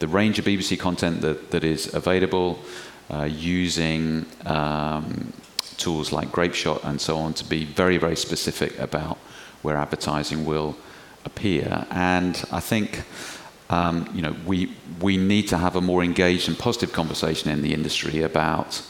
the 0.00 0.08
range 0.08 0.40
of 0.40 0.44
BBC 0.44 0.76
content 0.78 1.20
that, 1.20 1.52
that 1.52 1.62
is 1.62 1.94
available, 1.94 2.58
uh, 3.10 3.28
using 3.30 4.26
um, 4.46 5.32
tools 5.80 6.12
like 6.12 6.30
Grapeshot 6.30 6.84
and 6.84 7.00
so 7.00 7.16
on 7.16 7.34
to 7.34 7.44
be 7.44 7.64
very, 7.64 7.96
very 7.96 8.16
specific 8.16 8.78
about 8.78 9.18
where 9.62 9.76
advertising 9.76 10.44
will 10.44 10.76
appear. 11.24 11.86
And 11.90 12.42
I 12.52 12.60
think 12.60 13.04
um, 13.70 14.10
you 14.12 14.20
know, 14.20 14.34
we, 14.44 14.76
we 15.00 15.16
need 15.16 15.46
to 15.48 15.58
have 15.58 15.76
a 15.76 15.80
more 15.80 16.02
engaged 16.02 16.48
and 16.48 16.58
positive 16.58 16.92
conversation 16.92 17.50
in 17.50 17.62
the 17.62 17.72
industry 17.72 18.22
about 18.22 18.82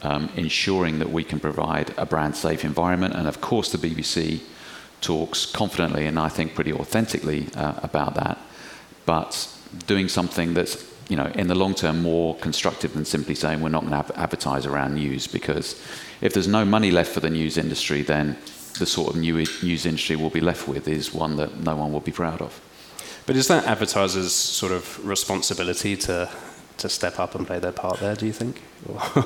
um, 0.00 0.30
ensuring 0.36 0.98
that 1.00 1.10
we 1.10 1.22
can 1.22 1.38
provide 1.38 1.94
a 1.98 2.06
brand 2.06 2.34
safe 2.34 2.64
environment. 2.64 3.14
And 3.14 3.28
of 3.28 3.40
course, 3.42 3.70
the 3.70 3.78
BBC 3.78 4.40
talks 5.02 5.44
confidently 5.44 6.06
and 6.06 6.18
I 6.18 6.28
think 6.28 6.54
pretty 6.54 6.72
authentically 6.72 7.48
uh, 7.54 7.74
about 7.82 8.14
that. 8.14 8.38
But 9.04 9.48
doing 9.86 10.08
something 10.08 10.54
that's 10.54 10.90
you 11.08 11.16
know, 11.16 11.26
in 11.34 11.48
the 11.48 11.54
long 11.54 11.74
term, 11.74 12.00
more 12.00 12.34
constructive 12.36 12.94
than 12.94 13.04
simply 13.04 13.34
saying 13.34 13.60
we're 13.60 13.68
not 13.68 13.86
going 13.86 14.02
to 14.02 14.18
advertise 14.18 14.64
around 14.64 14.94
news 14.94 15.26
because 15.26 15.78
if 16.22 16.32
there's 16.32 16.48
no 16.48 16.64
money 16.64 16.90
left 16.90 17.12
for 17.12 17.20
the 17.20 17.30
news 17.30 17.58
industry, 17.58 18.02
then 18.02 18.36
the 18.78 18.86
sort 18.86 19.10
of 19.10 19.16
new 19.20 19.44
news 19.62 19.84
industry 19.84 20.16
we'll 20.16 20.30
be 20.30 20.40
left 20.40 20.66
with 20.66 20.88
is 20.88 21.12
one 21.12 21.36
that 21.36 21.58
no 21.60 21.76
one 21.76 21.92
will 21.92 22.00
be 22.00 22.12
proud 22.12 22.40
of. 22.40 22.60
But 23.26 23.36
is 23.36 23.48
that 23.48 23.66
advertisers' 23.66 24.32
sort 24.32 24.72
of 24.72 25.04
responsibility 25.06 25.96
to 25.96 26.28
to 26.78 26.88
step 26.88 27.20
up 27.20 27.34
and 27.34 27.46
play 27.46 27.58
their 27.58 27.72
part 27.72 28.00
there? 28.00 28.16
Do 28.16 28.26
you 28.26 28.32
think? 28.32 28.62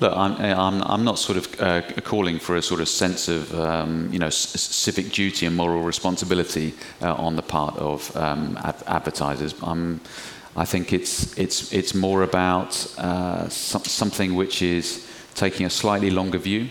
Look, 0.00 0.16
I'm, 0.16 0.32
I'm, 0.40 0.82
I'm 0.82 1.04
not 1.04 1.18
sort 1.18 1.38
of 1.38 1.60
uh, 1.60 1.82
calling 2.00 2.40
for 2.40 2.56
a 2.56 2.62
sort 2.62 2.80
of 2.80 2.88
sense 2.88 3.28
of 3.28 3.54
um, 3.54 4.08
you 4.12 4.18
know 4.18 4.30
c- 4.30 4.58
civic 4.58 5.12
duty 5.12 5.46
and 5.46 5.54
moral 5.56 5.82
responsibility 5.82 6.74
uh, 7.00 7.14
on 7.14 7.36
the 7.36 7.42
part 7.42 7.76
of 7.76 8.16
um, 8.16 8.58
ad- 8.64 8.82
advertisers. 8.86 9.54
I'm, 9.62 10.00
I 10.56 10.64
think 10.64 10.92
it's 10.92 11.36
it's 11.38 11.72
it's 11.72 11.94
more 11.94 12.22
about 12.22 12.86
uh, 12.98 13.48
so- 13.48 13.78
something 13.84 14.34
which 14.34 14.60
is 14.62 15.06
taking 15.34 15.66
a 15.66 15.70
slightly 15.70 16.10
longer 16.10 16.38
view, 16.38 16.68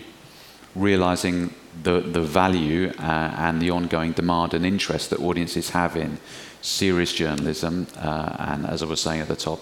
realizing 0.74 1.54
the 1.82 2.00
the 2.00 2.20
value 2.20 2.92
uh, 2.98 3.34
and 3.38 3.60
the 3.60 3.70
ongoing 3.70 4.12
demand 4.12 4.54
and 4.54 4.64
interest 4.66 5.10
that 5.10 5.20
audiences 5.20 5.70
have 5.70 5.96
in 5.96 6.18
serious 6.60 7.12
journalism, 7.12 7.86
uh, 7.96 8.36
and 8.38 8.66
as 8.66 8.82
I 8.82 8.86
was 8.86 9.00
saying 9.00 9.20
at 9.20 9.28
the 9.28 9.36
top 9.36 9.60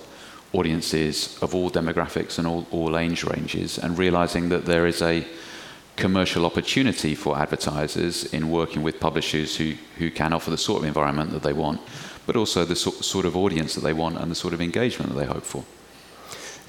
audiences 0.52 1.38
of 1.42 1.54
all 1.54 1.70
demographics 1.70 2.38
and 2.38 2.46
all, 2.46 2.66
all 2.70 2.96
age 2.96 3.24
ranges, 3.24 3.78
and 3.78 3.96
realizing 3.96 4.48
that 4.48 4.64
there 4.64 4.86
is 4.86 5.00
a 5.00 5.24
commercial 5.96 6.46
opportunity 6.46 7.14
for 7.14 7.38
advertisers 7.38 8.24
in 8.32 8.50
working 8.50 8.82
with 8.82 8.98
publishers 8.98 9.56
who, 9.56 9.74
who 9.98 10.10
can 10.10 10.32
offer 10.32 10.50
the 10.50 10.58
sort 10.58 10.82
of 10.82 10.88
environment 10.88 11.30
that 11.30 11.42
they 11.42 11.52
want, 11.52 11.80
but 12.26 12.36
also 12.36 12.64
the 12.64 12.76
so, 12.76 12.90
sort 12.90 13.26
of 13.26 13.36
audience 13.36 13.74
that 13.74 13.82
they 13.82 13.92
want 13.92 14.18
and 14.18 14.30
the 14.30 14.34
sort 14.34 14.54
of 14.54 14.60
engagement 14.60 15.12
that 15.12 15.18
they 15.18 15.26
hope 15.26 15.44
for. 15.44 15.64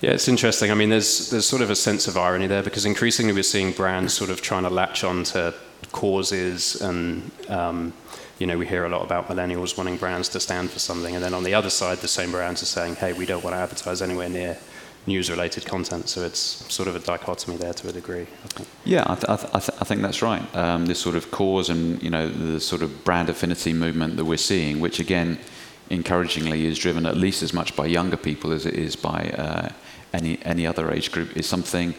Yeah, 0.02 0.12
it's 0.12 0.28
interesting. 0.28 0.72
I 0.72 0.74
mean, 0.74 0.90
there's 0.90 1.30
there's 1.30 1.46
sort 1.46 1.62
of 1.62 1.70
a 1.70 1.76
sense 1.76 2.08
of 2.08 2.18
irony 2.18 2.48
there 2.48 2.64
because 2.64 2.86
increasingly 2.86 3.34
we're 3.34 3.44
seeing 3.44 3.72
brands 3.72 4.14
sort 4.14 4.32
of 4.32 4.42
trying 4.42 4.64
to 4.64 4.70
latch 4.70 5.04
on 5.04 5.24
to 5.26 5.54
causes 5.92 6.82
and 6.82 7.32
um, 7.50 7.94
you 8.42 8.48
know, 8.48 8.58
we 8.58 8.66
hear 8.66 8.86
a 8.86 8.90
lot 8.90 9.04
about 9.04 9.28
millennials 9.28 9.78
wanting 9.78 9.98
brands 9.98 10.28
to 10.30 10.40
stand 10.40 10.72
for 10.72 10.80
something, 10.80 11.14
and 11.14 11.24
then 11.24 11.36
on 11.36 11.44
the 11.44 11.54
other 11.54 11.70
side, 11.70 12.00
the 12.00 12.08
same 12.08 12.32
brands 12.32 12.64
are 12.64 12.66
saying, 12.66 12.96
"Hey, 12.96 13.14
we 13.14 13.28
don't 13.28 13.44
want 13.44 13.56
to 13.56 13.60
advertise 13.60 14.02
anywhere 14.02 14.30
near 14.30 14.58
news-related 15.06 15.68
content." 15.68 16.10
So 16.10 16.24
it's 16.24 16.40
sort 16.74 16.90
of 16.90 16.96
a 16.96 17.00
dichotomy 17.00 17.58
there 17.58 17.74
to 17.74 17.90
a 17.90 17.92
degree. 17.92 18.26
I. 18.58 18.64
Yeah, 18.84 19.04
I, 19.06 19.14
th- 19.14 19.30
I, 19.30 19.60
th- 19.60 19.78
I 19.80 19.86
think 19.86 20.02
that's 20.02 20.24
right. 20.24 20.44
Um, 20.56 20.88
this 20.88 21.00
sort 21.00 21.16
of 21.16 21.30
cause 21.30 21.70
and 21.70 22.02
you 22.02 22.10
know 22.10 22.28
the 22.30 22.60
sort 22.60 22.82
of 22.82 23.04
brand 23.04 23.30
affinity 23.30 23.74
movement 23.74 24.18
that 24.18 24.26
we're 24.26 24.38
seeing, 24.38 24.80
which 24.80 25.00
again, 25.00 25.38
encouragingly, 25.92 26.66
is 26.66 26.80
driven 26.80 27.06
at 27.06 27.18
least 27.18 27.44
as 27.44 27.54
much 27.54 27.76
by 27.76 27.86
younger 27.86 28.18
people 28.18 28.52
as 28.52 28.66
it 28.66 28.74
is 28.74 28.96
by 28.96 29.30
uh, 29.38 29.70
any 30.14 30.40
any 30.44 30.66
other 30.68 30.92
age 30.92 31.12
group, 31.12 31.36
is 31.38 31.48
something 31.48 31.96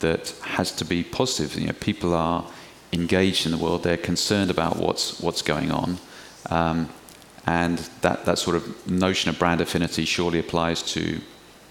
that 0.00 0.34
has 0.42 0.72
to 0.72 0.84
be 0.84 1.02
positive. 1.02 1.58
You 1.60 1.68
know, 1.68 1.72
people 1.74 2.14
are 2.14 2.44
engaged 2.92 3.46
in 3.46 3.52
the 3.52 3.58
world. 3.58 3.82
They're 3.82 3.96
concerned 3.96 4.50
about 4.50 4.76
what's 4.76 5.20
what's 5.20 5.42
going 5.42 5.70
on, 5.70 5.98
um, 6.50 6.88
and 7.46 7.78
that 8.02 8.24
that 8.24 8.38
sort 8.38 8.56
of 8.56 8.90
notion 8.90 9.30
of 9.30 9.38
brand 9.38 9.60
affinity 9.60 10.04
surely 10.04 10.38
applies 10.38 10.82
to 10.94 11.20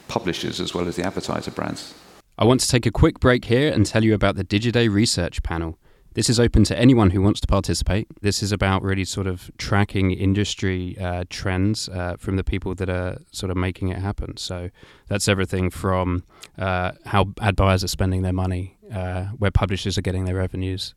publishers 0.07 0.59
as 0.59 0.73
well 0.73 0.87
as 0.87 0.95
the 0.95 1.03
advertiser 1.03 1.51
brands. 1.51 1.93
I 2.37 2.45
want 2.45 2.61
to 2.61 2.67
take 2.67 2.85
a 2.85 2.91
quick 2.91 3.19
break 3.19 3.45
here 3.45 3.71
and 3.71 3.85
tell 3.85 4.03
you 4.03 4.13
about 4.13 4.35
the 4.35 4.43
Digiday 4.43 4.91
Research 4.91 5.43
Panel. 5.43 5.77
This 6.13 6.29
is 6.29 6.39
open 6.39 6.63
to 6.65 6.77
anyone 6.77 7.09
who 7.09 7.21
wants 7.21 7.41
to 7.41 7.47
participate. 7.47 8.07
This 8.21 8.43
is 8.43 8.51
about 8.51 8.83
really 8.83 9.03
sort 9.03 9.25
of 9.25 9.49
tracking 9.57 10.11
industry 10.11 10.95
uh, 10.99 11.23
trends 11.29 11.89
uh, 11.89 12.17
from 12.19 12.35
the 12.35 12.43
people 12.43 12.75
that 12.75 12.89
are 12.89 13.17
sort 13.31 13.49
of 13.49 13.57
making 13.57 13.89
it 13.89 13.97
happen. 13.97 14.37
So 14.37 14.69
that's 15.07 15.27
everything 15.27 15.71
from 15.71 16.23
uh, 16.57 16.91
how 17.05 17.33
ad 17.41 17.55
buyers 17.55 17.83
are 17.83 17.87
spending 17.87 18.21
their 18.21 18.33
money, 18.33 18.77
uh, 18.93 19.25
where 19.39 19.49
publishers 19.49 19.97
are 19.97 20.03
getting 20.03 20.25
their 20.25 20.35
revenues, 20.35 20.93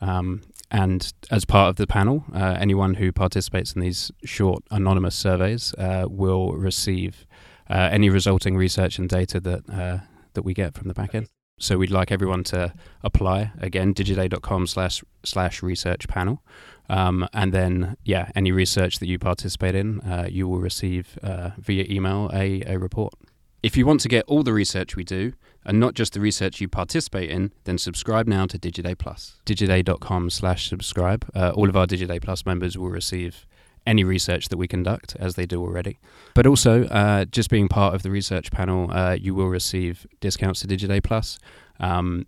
um, 0.00 0.42
and 0.70 1.12
as 1.32 1.44
part 1.44 1.70
of 1.70 1.76
the 1.76 1.86
panel, 1.86 2.24
uh, 2.32 2.56
anyone 2.60 2.94
who 2.94 3.10
participates 3.10 3.72
in 3.72 3.80
these 3.80 4.12
short 4.24 4.62
anonymous 4.70 5.16
surveys 5.16 5.74
uh, 5.74 6.06
will 6.08 6.52
receive 6.52 7.26
any 7.68 8.08
resulting 8.08 8.56
research 8.56 8.98
and 8.98 9.08
data 9.08 9.40
that 9.40 10.02
that 10.34 10.42
we 10.44 10.54
get 10.54 10.74
from 10.74 10.86
the 10.86 10.94
back 10.94 11.14
end. 11.14 11.28
So 11.60 11.76
we'd 11.76 11.90
like 11.90 12.10
everyone 12.10 12.42
to 12.44 12.72
apply 13.04 13.52
again, 13.60 13.94
digiday.com 13.94 14.66
slash 14.66 15.04
slash 15.22 15.62
research 15.62 16.08
panel. 16.08 16.42
Um, 16.88 17.28
and 17.32 17.52
then, 17.52 17.96
yeah, 18.02 18.30
any 18.34 18.50
research 18.50 18.98
that 18.98 19.06
you 19.06 19.18
participate 19.18 19.74
in, 19.74 20.00
uh, 20.00 20.26
you 20.28 20.48
will 20.48 20.58
receive 20.58 21.18
uh, 21.22 21.50
via 21.58 21.84
email 21.88 22.30
a, 22.32 22.62
a 22.66 22.78
report. 22.78 23.14
If 23.62 23.76
you 23.76 23.86
want 23.86 24.00
to 24.00 24.08
get 24.08 24.24
all 24.26 24.42
the 24.42 24.54
research 24.54 24.96
we 24.96 25.04
do, 25.04 25.34
and 25.64 25.78
not 25.78 25.92
just 25.94 26.14
the 26.14 26.20
research 26.20 26.60
you 26.60 26.68
participate 26.68 27.30
in, 27.30 27.52
then 27.64 27.76
subscribe 27.76 28.26
now 28.26 28.46
to 28.46 28.58
Digiday 28.58 28.96
Plus. 28.96 29.36
Digiday.com 29.44 30.30
slash 30.30 30.68
subscribe. 30.68 31.30
Uh, 31.34 31.50
all 31.50 31.68
of 31.68 31.76
our 31.76 31.86
Digiday 31.86 32.22
Plus 32.22 32.46
members 32.46 32.78
will 32.78 32.88
receive 32.88 33.46
any 33.86 34.04
research 34.04 34.48
that 34.48 34.56
we 34.56 34.68
conduct, 34.68 35.16
as 35.18 35.34
they 35.34 35.46
do 35.46 35.60
already. 35.62 35.98
But 36.34 36.46
also, 36.46 36.84
uh, 36.84 37.24
just 37.24 37.50
being 37.50 37.68
part 37.68 37.94
of 37.94 38.02
the 38.02 38.10
research 38.10 38.50
panel, 38.50 38.90
uh, 38.90 39.12
you 39.12 39.34
will 39.34 39.48
receive 39.48 40.06
discounts 40.20 40.60
to 40.60 40.68
Digiday 40.68 41.02
Plus, 41.02 41.38
um, 41.78 42.26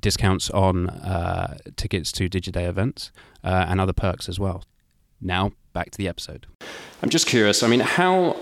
discounts 0.00 0.50
on 0.50 0.90
uh, 0.90 1.58
tickets 1.76 2.12
to 2.12 2.28
Digiday 2.28 2.68
events, 2.68 3.10
uh, 3.44 3.66
and 3.68 3.80
other 3.80 3.92
perks 3.92 4.28
as 4.28 4.38
well. 4.38 4.64
Now, 5.20 5.52
back 5.72 5.90
to 5.90 5.98
the 5.98 6.08
episode. 6.08 6.46
I'm 7.02 7.10
just 7.10 7.26
curious. 7.26 7.62
I 7.62 7.68
mean, 7.68 7.80
how, 7.80 8.36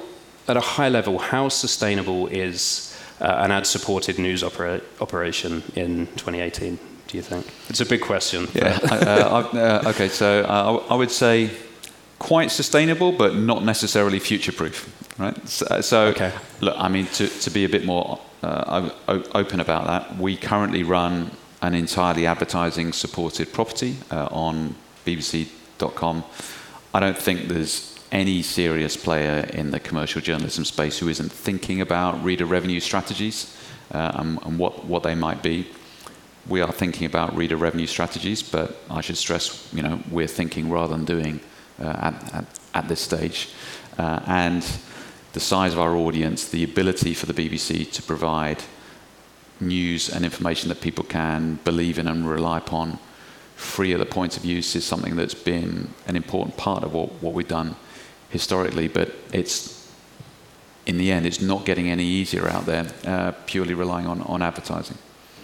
at 0.48 0.56
a 0.56 0.60
high 0.60 0.88
level, 0.88 1.18
how 1.18 1.48
sustainable 1.48 2.26
is 2.28 2.96
uh, 3.20 3.24
an 3.24 3.50
ad-supported 3.50 4.18
news 4.18 4.42
opera- 4.42 4.82
operation 5.00 5.62
in 5.74 6.06
2018? 6.16 6.78
Do 7.08 7.16
you 7.16 7.22
think? 7.22 7.46
It's 7.68 7.80
a 7.80 7.86
big 7.86 8.00
question. 8.00 8.48
Yeah. 8.52 8.78
uh, 8.90 8.94
uh, 8.94 9.82
okay, 9.86 10.08
so 10.08 10.42
uh, 10.42 10.84
I 10.90 10.96
would 10.96 11.10
say 11.10 11.50
quite 12.18 12.50
sustainable, 12.50 13.12
but 13.12 13.34
not 13.34 13.64
necessarily 13.64 14.18
future-proof. 14.18 15.18
Right. 15.18 15.48
So, 15.48 15.80
so 15.80 16.06
okay. 16.08 16.32
look, 16.60 16.74
I 16.78 16.88
mean, 16.88 17.06
to, 17.06 17.26
to 17.28 17.50
be 17.50 17.64
a 17.64 17.68
bit 17.68 17.84
more 17.84 18.20
uh, 18.42 18.90
open 19.34 19.60
about 19.60 19.86
that, 19.86 20.18
we 20.18 20.36
currently 20.36 20.82
run 20.82 21.30
an 21.62 21.74
entirely 21.74 22.26
advertising-supported 22.26 23.52
property 23.52 23.96
uh, 24.10 24.28
on 24.30 24.74
BBC.com. 25.04 26.24
I 26.94 27.00
don't 27.00 27.16
think 27.16 27.48
there's 27.48 27.98
any 28.12 28.42
serious 28.42 28.96
player 28.96 29.48
in 29.52 29.70
the 29.70 29.80
commercial 29.80 30.20
journalism 30.20 30.64
space 30.64 30.98
who 30.98 31.08
isn't 31.08 31.32
thinking 31.32 31.80
about 31.80 32.22
reader 32.22 32.46
revenue 32.46 32.80
strategies 32.80 33.56
uh, 33.92 34.12
and, 34.14 34.38
and, 34.42 34.58
what, 34.58 34.84
what 34.84 35.02
they 35.02 35.14
might 35.14 35.42
be. 35.42 35.66
We 36.46 36.60
are 36.60 36.70
thinking 36.70 37.06
about 37.06 37.36
reader 37.36 37.56
revenue 37.56 37.86
strategies, 37.86 38.42
but 38.42 38.76
I 38.88 39.00
should 39.00 39.16
stress, 39.16 39.68
you 39.72 39.82
know, 39.82 40.00
we're 40.10 40.28
thinking 40.28 40.70
rather 40.70 40.96
than 40.96 41.04
doing 41.04 41.40
uh, 41.40 41.55
at, 41.84 42.34
at, 42.34 42.44
at, 42.74 42.88
this 42.88 43.00
stage. 43.00 43.50
Uh, 43.98 44.20
and 44.26 44.66
the 45.32 45.40
size 45.40 45.72
of 45.72 45.78
our 45.78 45.94
audience, 45.94 46.48
the 46.48 46.64
ability 46.64 47.14
for 47.14 47.26
the 47.26 47.34
BBC 47.34 47.90
to 47.92 48.02
provide 48.02 48.62
news 49.60 50.08
and 50.08 50.24
information 50.24 50.68
that 50.68 50.80
people 50.80 51.04
can 51.04 51.58
believe 51.64 51.98
in 51.98 52.08
and 52.08 52.28
rely 52.28 52.58
upon 52.58 52.98
free 53.56 53.92
at 53.94 53.98
the 53.98 54.06
point 54.06 54.36
of 54.36 54.44
use 54.44 54.76
is 54.76 54.84
something 54.84 55.16
that's 55.16 55.34
been 55.34 55.88
an 56.06 56.14
important 56.14 56.56
part 56.56 56.84
of 56.84 56.92
what, 56.92 57.10
what 57.22 57.32
we've 57.32 57.48
done 57.48 57.74
historically, 58.28 58.86
but 58.86 59.12
it's 59.32 59.90
in 60.84 60.98
the 60.98 61.10
end, 61.10 61.26
it's 61.26 61.40
not 61.40 61.64
getting 61.64 61.90
any 61.90 62.04
easier 62.04 62.48
out 62.48 62.66
there, 62.66 62.86
uh, 63.04 63.32
purely 63.46 63.74
relying 63.74 64.06
on, 64.06 64.22
on 64.22 64.40
advertising. 64.40 64.96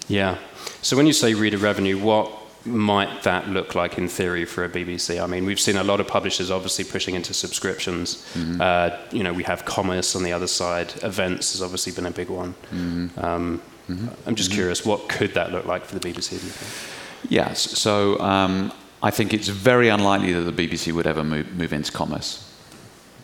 Yeah. 0.09 0.39
So 0.83 0.97
when 0.97 1.07
you 1.07 1.13
say 1.13 1.35
reader 1.35 1.59
revenue, 1.59 1.99
what 1.99 2.31
might 2.65 3.23
that 3.23 3.49
look 3.49 3.75
like 3.75 3.99
in 3.99 4.09
theory 4.09 4.45
for 4.45 4.65
a 4.65 4.69
BBC? 4.69 5.23
I 5.23 5.27
mean, 5.27 5.45
we've 5.45 5.61
seen 5.61 5.77
a 5.77 5.85
lot 5.85 6.01
of 6.01 6.07
publishers 6.07 6.51
obviously 6.51 6.85
pushing 6.85 7.15
into 7.15 7.35
subscriptions. 7.35 8.17
Mm-hmm. 8.35 8.61
Uh, 8.61 8.91
you 9.11 9.23
know, 9.23 9.33
we 9.33 9.43
have 9.45 9.65
commerce 9.65 10.15
on 10.15 10.23
the 10.23 10.33
other 10.33 10.47
side. 10.47 10.93
Events 11.03 11.53
has 11.53 11.63
obviously 11.63 11.93
been 11.93 12.07
a 12.07 12.11
big 12.11 12.29
one. 12.29 12.55
Mm-hmm. 12.73 13.25
Um, 13.25 13.63
mm-hmm. 13.89 14.09
I'm 14.27 14.35
just 14.35 14.51
mm-hmm. 14.51 14.57
curious, 14.57 14.87
what 14.87 15.09
could 15.09 15.35
that 15.35 15.53
look 15.53 15.67
like 15.67 15.85
for 15.85 15.99
the 15.99 16.09
BBC? 16.09 16.41
Yes. 17.29 17.61
So 17.61 18.19
um, 18.21 18.73
I 19.03 19.11
think 19.11 19.35
it's 19.35 19.49
very 19.49 19.89
unlikely 19.89 20.33
that 20.33 20.55
the 20.55 20.69
BBC 20.69 20.93
would 20.93 21.07
ever 21.07 21.25
move, 21.25 21.53
move 21.55 21.73
into 21.73 21.91
commerce. 21.91 22.49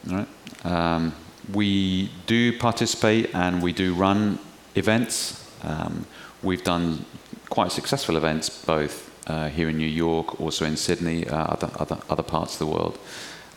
Right? 0.07 0.29
Um, 0.65 1.15
we 1.53 2.11
do 2.27 2.59
participate 2.59 3.35
and 3.35 3.63
we 3.63 3.73
do 3.73 3.95
run 3.95 4.39
events. 4.75 5.45
Um, 5.63 6.07
we've 6.43 6.65
done 6.65 7.05
quite 7.49 7.73
successful 7.73 8.17
events 8.17 8.49
both 8.65 9.08
uh, 9.29 9.49
here 9.49 9.69
in 9.69 9.77
New 9.77 9.87
York, 9.87 10.41
also 10.41 10.65
in 10.65 10.77
Sydney, 10.77 11.29
uh, 11.29 11.37
other, 11.37 11.71
other, 11.79 11.99
other 12.09 12.23
parts 12.23 12.55
of 12.55 12.59
the 12.59 12.67
world. 12.67 12.99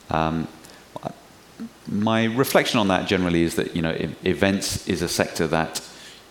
Um, 0.10 0.47
my 1.88 2.25
reflection 2.25 2.79
on 2.79 2.88
that 2.88 3.07
generally 3.07 3.43
is 3.43 3.55
that 3.55 3.75
you 3.75 3.81
know 3.81 3.95
events 4.23 4.88
is 4.88 5.01
a 5.01 5.07
sector 5.07 5.47
that 5.47 5.81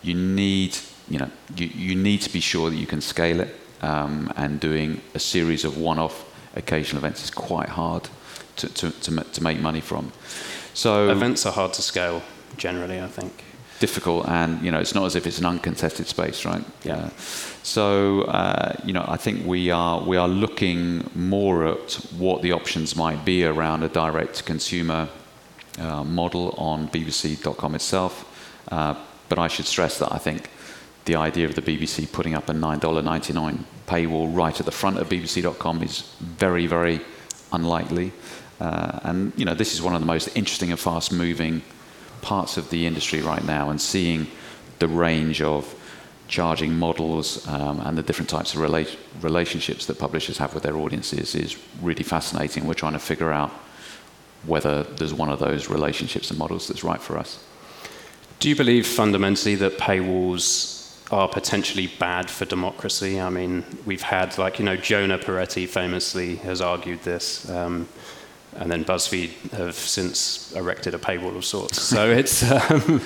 you 0.03 0.15
need 0.15 0.77
you 1.09 1.19
know 1.19 1.31
you, 1.57 1.67
you 1.67 1.95
need 1.95 2.21
to 2.23 2.33
be 2.33 2.41
sure 2.41 2.71
that 2.71 2.77
you 2.77 2.87
can 2.87 3.01
scale 3.01 3.41
it 3.41 3.55
um, 3.83 4.33
and 4.37 4.61
doing 4.61 5.01
a 5.15 5.19
series 5.19 5.65
of 5.65 5.77
one-off 5.77 6.27
occasional 6.57 6.99
events 6.99 7.23
is 7.23 7.31
quite 7.31 7.69
hard 7.69 8.09
to, 8.57 8.69
to, 8.69 8.91
to, 8.91 9.23
to 9.23 9.43
make 9.43 9.61
money 9.61 9.81
from. 9.81 10.13
So 10.75 11.09
events 11.11 11.47
are 11.47 11.53
hard 11.53 11.73
to 11.75 11.83
scale 11.83 12.23
generally, 12.57 13.01
I 13.01 13.09
think. 13.09 13.45
Difficult, 13.81 14.29
and 14.29 14.63
you 14.63 14.71
know, 14.71 14.79
it's 14.79 14.95
not 14.95 15.07
as 15.07 15.17
if 15.17 15.27
it's 15.27 15.39
an 15.39 15.47
uncontested 15.47 16.07
space, 16.07 16.45
right? 16.45 16.63
Yeah. 16.85 17.09
So 17.63 18.23
uh, 18.23 18.77
you 18.85 18.93
know, 18.93 19.05
I 19.09 19.17
think 19.17 19.47
we 19.47 19.71
are 19.71 20.01
we 20.03 20.17
are 20.19 20.29
looking 20.29 21.11
more 21.15 21.67
at 21.67 21.95
what 22.19 22.43
the 22.43 22.53
options 22.53 22.95
might 22.95 23.25
be 23.25 23.45
around 23.45 23.83
a 23.83 23.89
direct-to-consumer 23.89 25.09
uh, 25.79 26.05
model 26.05 26.55
on 26.59 26.89
BBC.com 26.89 27.75
itself. 27.75 28.27
Uh, 28.71 28.95
but 29.31 29.39
I 29.39 29.49
should 29.49 29.67
stress 29.67 29.99
that 29.99 30.13
I 30.13 30.19
think 30.19 30.51
the 31.07 31.17
idea 31.17 31.47
of 31.47 31.55
the 31.55 31.63
BBC 31.63 32.13
putting 32.13 32.35
up 32.35 32.49
a 32.49 32.53
$9.99 32.53 33.65
paywall 33.87 34.37
right 34.37 34.61
at 34.61 34.67
the 34.67 34.73
front 34.73 34.99
of 34.99 35.09
BBC.com 35.09 35.83
is 35.83 36.15
very, 36.21 36.67
very 36.67 37.01
unlikely. 37.53 38.13
Uh, 38.61 39.01
and 39.05 39.33
you 39.37 39.45
know, 39.45 39.55
this 39.55 39.73
is 39.73 39.81
one 39.81 39.95
of 39.95 40.01
the 40.01 40.07
most 40.07 40.29
interesting 40.37 40.71
and 40.71 40.79
fast-moving 40.79 41.63
parts 42.23 42.57
of 42.57 42.71
the 42.71 42.87
industry 42.87 43.21
right 43.23 43.45
now, 43.45 43.71
and 43.71 43.81
seeing 43.81 44.27
the 44.79 44.89
range 44.89 45.43
of 45.43 45.75
charging 46.29 46.79
models 46.79 47.47
um, 47.49 47.81
and 47.81 47.99
the 47.99 48.03
different 48.03 48.29
types 48.29 48.55
of 48.55 48.61
rela- 48.61 48.97
relationships 49.21 49.87
that 49.87 49.99
publishers 49.99 50.39
have 50.39 50.55
with 50.55 50.63
their 50.63 50.77
audiences 50.77 51.35
is 51.35 51.57
really 51.83 52.05
fascinating. 52.05 52.67
We're 52.67 52.75
trying 52.75 52.93
to 52.93 53.01
figure 53.01 53.33
out 53.33 53.51
whether 54.47 54.85
there's 54.85 55.13
one 55.13 55.29
of 55.29 55.39
those 55.39 55.69
relationships 55.69 56.31
and 56.31 56.39
models 56.39 56.69
that's 56.69 56.85
right 56.85 57.01
for 57.01 57.19
us. 57.19 57.45
Do 58.39 58.49
you 58.49 58.57
believe 58.57 58.87
fundamentally 58.87 59.55
that 59.57 59.77
paywalls 59.77 60.79
are 61.13 61.29
potentially 61.29 61.89
bad 61.99 62.31
for 62.31 62.47
democracy? 62.47 63.21
I 63.21 63.29
mean, 63.29 63.65
we've 63.85 64.01
had, 64.01 64.39
like, 64.39 64.59
you 64.59 64.65
know, 64.65 64.77
Jonah 64.77 65.19
Peretti 65.19 65.69
famously 65.69 66.37
has 66.37 66.61
argued 66.61 67.03
this. 67.03 67.51
Um, 67.51 67.89
and 68.57 68.71
then 68.71 68.85
BuzzFeed 68.85 69.51
have 69.53 69.75
since 69.75 70.53
erected 70.53 70.95
a 70.95 70.99
paywall 70.99 71.37
of 71.37 71.45
sorts. 71.45 71.81
So 71.81 72.11
it's, 72.21 72.43
um, 72.43 73.01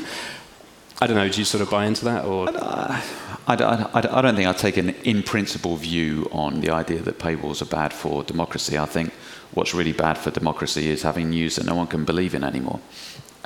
I 1.01 1.07
don't 1.07 1.17
know, 1.17 1.29
do 1.29 1.39
you 1.39 1.45
sort 1.45 1.63
of 1.63 1.71
buy 1.71 1.87
into 1.87 2.05
that? 2.07 2.25
or? 2.25 2.49
I, 2.51 3.03
I, 3.47 3.55
I, 3.55 4.19
I 4.19 4.23
don't 4.23 4.37
think 4.37 4.49
I 4.49 4.53
take 4.53 4.77
an 4.77 4.91
in 5.05 5.23
principle 5.23 5.77
view 5.77 6.29
on 6.33 6.61
the 6.61 6.71
idea 6.71 7.01
that 7.01 7.19
paywalls 7.19 7.61
are 7.61 7.67
bad 7.67 7.93
for 7.93 8.23
democracy. 8.23 8.79
I 8.79 8.87
think 8.87 9.13
what's 9.53 9.75
really 9.75 9.93
bad 9.93 10.17
for 10.19 10.31
democracy 10.31 10.89
is 10.89 11.03
having 11.03 11.31
news 11.31 11.57
that 11.57 11.67
no 11.67 11.75
one 11.75 11.87
can 11.87 12.05
believe 12.05 12.35
in 12.35 12.43
anymore. 12.43 12.81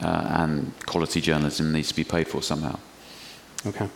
Uh, 0.01 0.27
and 0.39 0.73
quality 0.87 1.21
journalism 1.21 1.73
needs 1.73 1.89
to 1.89 1.97
be 1.97 2.05
paid 2.05 2.29
for 2.29 2.43
somehow. 2.43 2.79
Okay. 3.67 3.89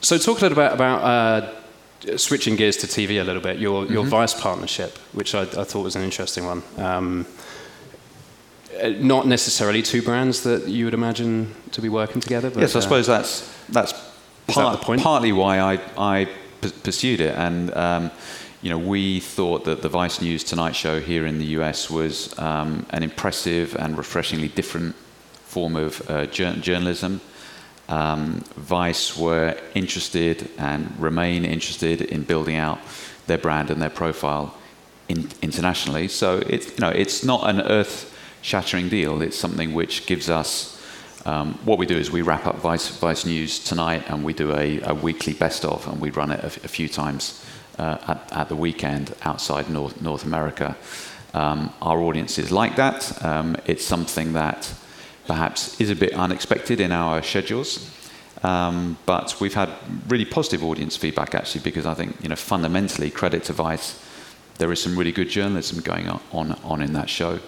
So 0.00 0.18
talk 0.18 0.38
a 0.38 0.42
little 0.42 0.56
bit 0.56 0.72
about 0.72 1.02
uh, 1.02 1.54
switching 2.16 2.56
gears 2.56 2.76
to 2.78 2.86
TV 2.86 3.20
a 3.20 3.24
little 3.24 3.42
bit. 3.42 3.58
Your 3.58 3.86
your 3.86 4.02
mm-hmm. 4.02 4.10
Vice 4.10 4.34
partnership, 4.40 4.96
which 5.12 5.34
I, 5.34 5.42
I, 5.42 5.64
thought 5.64 5.82
was 5.82 5.96
an 5.96 6.02
interesting 6.02 6.46
one. 6.46 6.62
Um, 6.76 7.26
uh, 8.80 8.90
not 8.90 9.26
necessarily 9.26 9.82
two 9.82 10.02
brands 10.02 10.42
that 10.42 10.68
you 10.68 10.84
would 10.84 10.94
imagine 10.94 11.54
to 11.72 11.80
be 11.80 11.88
working 11.88 12.20
together. 12.20 12.50
But, 12.50 12.60
yes, 12.60 12.76
I 12.76 12.78
uh, 12.78 12.82
suppose 12.82 13.06
that's 13.06 13.52
that's 13.68 13.92
part, 14.46 14.80
that 14.80 15.00
partly 15.00 15.32
why 15.32 15.58
I 15.58 15.80
I 15.96 16.28
p- 16.60 16.70
pursued 16.82 17.20
it, 17.20 17.34
and 17.36 17.74
um, 17.74 18.10
you 18.62 18.70
know 18.70 18.78
we 18.78 19.20
thought 19.20 19.64
that 19.64 19.82
the 19.82 19.88
Vice 19.88 20.20
News 20.20 20.44
Tonight 20.44 20.76
Show 20.76 21.00
here 21.00 21.26
in 21.26 21.38
the 21.38 21.46
US 21.58 21.90
was 21.90 22.38
um, 22.38 22.86
an 22.90 23.02
impressive 23.02 23.74
and 23.76 23.96
refreshingly 23.98 24.48
different 24.48 24.94
form 25.44 25.76
of 25.76 26.08
uh, 26.10 26.26
journalism 26.26 27.20
um, 27.88 28.44
Vice 28.56 29.16
were 29.16 29.56
interested 29.74 30.50
and 30.58 30.92
remain 30.98 31.44
interested 31.44 32.02
in 32.02 32.22
building 32.22 32.56
out 32.56 32.78
their 33.26 33.38
brand 33.38 33.70
and 33.70 33.80
their 33.80 33.90
profile 33.90 34.54
in, 35.08 35.28
internationally. 35.42 36.08
So 36.08 36.38
it's, 36.46 36.68
you 36.68 36.80
know, 36.80 36.90
it's 36.90 37.24
not 37.24 37.48
an 37.48 37.60
earth 37.62 38.14
shattering 38.42 38.88
deal. 38.88 39.22
It's 39.22 39.38
something 39.38 39.74
which 39.74 40.06
gives 40.06 40.28
us 40.28 40.78
um, 41.24 41.58
what 41.64 41.78
we 41.78 41.86
do 41.86 41.96
is 41.96 42.10
we 42.10 42.22
wrap 42.22 42.46
up 42.46 42.56
Vice, 42.56 42.88
Vice 42.88 43.26
News 43.26 43.58
tonight 43.62 44.04
and 44.08 44.24
we 44.24 44.32
do 44.32 44.54
a, 44.54 44.80
a 44.82 44.94
weekly 44.94 45.34
best 45.34 45.64
of 45.64 45.86
and 45.86 46.00
we 46.00 46.10
run 46.10 46.30
it 46.30 46.40
a, 46.40 46.46
a 46.46 46.68
few 46.68 46.88
times 46.88 47.44
uh, 47.78 47.98
at, 48.08 48.32
at, 48.32 48.48
the 48.48 48.56
weekend 48.56 49.14
outside 49.22 49.68
North, 49.68 50.00
North 50.00 50.24
America. 50.24 50.76
Um, 51.34 51.72
our 51.82 52.00
audiences 52.00 52.50
like 52.50 52.76
that. 52.76 53.24
Um, 53.24 53.56
it's 53.66 53.84
something 53.84 54.32
that 54.32 54.72
perhaps 55.28 55.80
is 55.80 55.90
a 55.90 55.94
bit 55.94 56.12
unexpected 56.14 56.80
in 56.80 56.90
our 56.90 57.22
schedules. 57.22 57.94
Um, 58.42 58.96
but 59.04 59.36
we've 59.40 59.54
had 59.54 59.68
really 60.08 60.24
positive 60.24 60.64
audience 60.64 60.96
feedback 60.96 61.34
actually 61.34 61.62
because 61.62 61.86
I 61.86 61.94
think 61.94 62.16
you 62.22 62.28
know 62.28 62.36
fundamentally 62.36 63.10
credit 63.10 63.44
to 63.44 63.52
Vice, 63.52 64.00
there 64.58 64.72
is 64.72 64.82
some 64.82 64.96
really 64.98 65.12
good 65.12 65.28
journalism 65.28 65.80
going 65.80 66.08
on 66.08 66.52
on 66.62 66.80
in 66.80 66.92
that 66.92 67.08
show, 67.08 67.40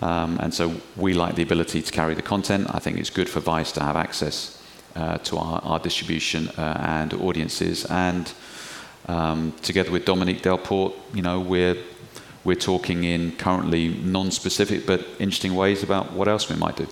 um, 0.00 0.38
and 0.40 0.54
so 0.54 0.74
we 0.96 1.12
like 1.12 1.34
the 1.34 1.42
ability 1.42 1.82
to 1.82 1.92
carry 1.92 2.14
the 2.14 2.22
content. 2.22 2.68
I 2.72 2.78
think 2.78 2.98
it's 2.98 3.10
good 3.10 3.28
for 3.28 3.40
Vice 3.40 3.72
to 3.72 3.82
have 3.82 3.96
access 3.96 4.62
uh, 4.94 5.18
to 5.18 5.38
our, 5.38 5.60
our 5.64 5.80
distribution 5.80 6.48
uh, 6.50 6.76
and 6.80 7.12
audiences, 7.14 7.84
and 7.86 8.32
um, 9.08 9.52
together 9.62 9.90
with 9.90 10.04
Dominique 10.04 10.42
Delport, 10.42 10.94
you 11.12 11.22
know 11.22 11.40
we're 11.40 11.76
we're 12.44 12.54
talking 12.54 13.02
in 13.02 13.32
currently 13.32 13.88
non-specific 13.88 14.86
but 14.86 15.00
interesting 15.18 15.56
ways 15.56 15.82
about 15.82 16.12
what 16.12 16.28
else 16.28 16.48
we 16.48 16.56
might 16.56 16.76
do. 16.76 16.86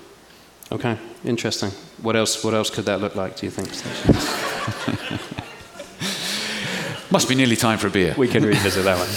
Okay, 0.73 0.99
interesting. 1.25 1.71
What 2.03 2.17
else? 2.17 2.43
What 2.43 2.55
else 2.55 2.71
could 2.71 2.87
that 2.87 3.01
look 3.01 3.15
like? 3.15 3.37
Do 3.37 3.47
you 3.47 3.53
think? 3.53 3.69
Must 7.11 7.29
be 7.29 7.37
nearly 7.37 7.55
time 7.55 7.79
for 7.79 7.87
a 7.87 7.91
beer. 7.91 8.17
We 8.19 8.27
can 8.27 8.45
revisit 8.45 8.85
that 8.85 8.99
one. 8.99 9.09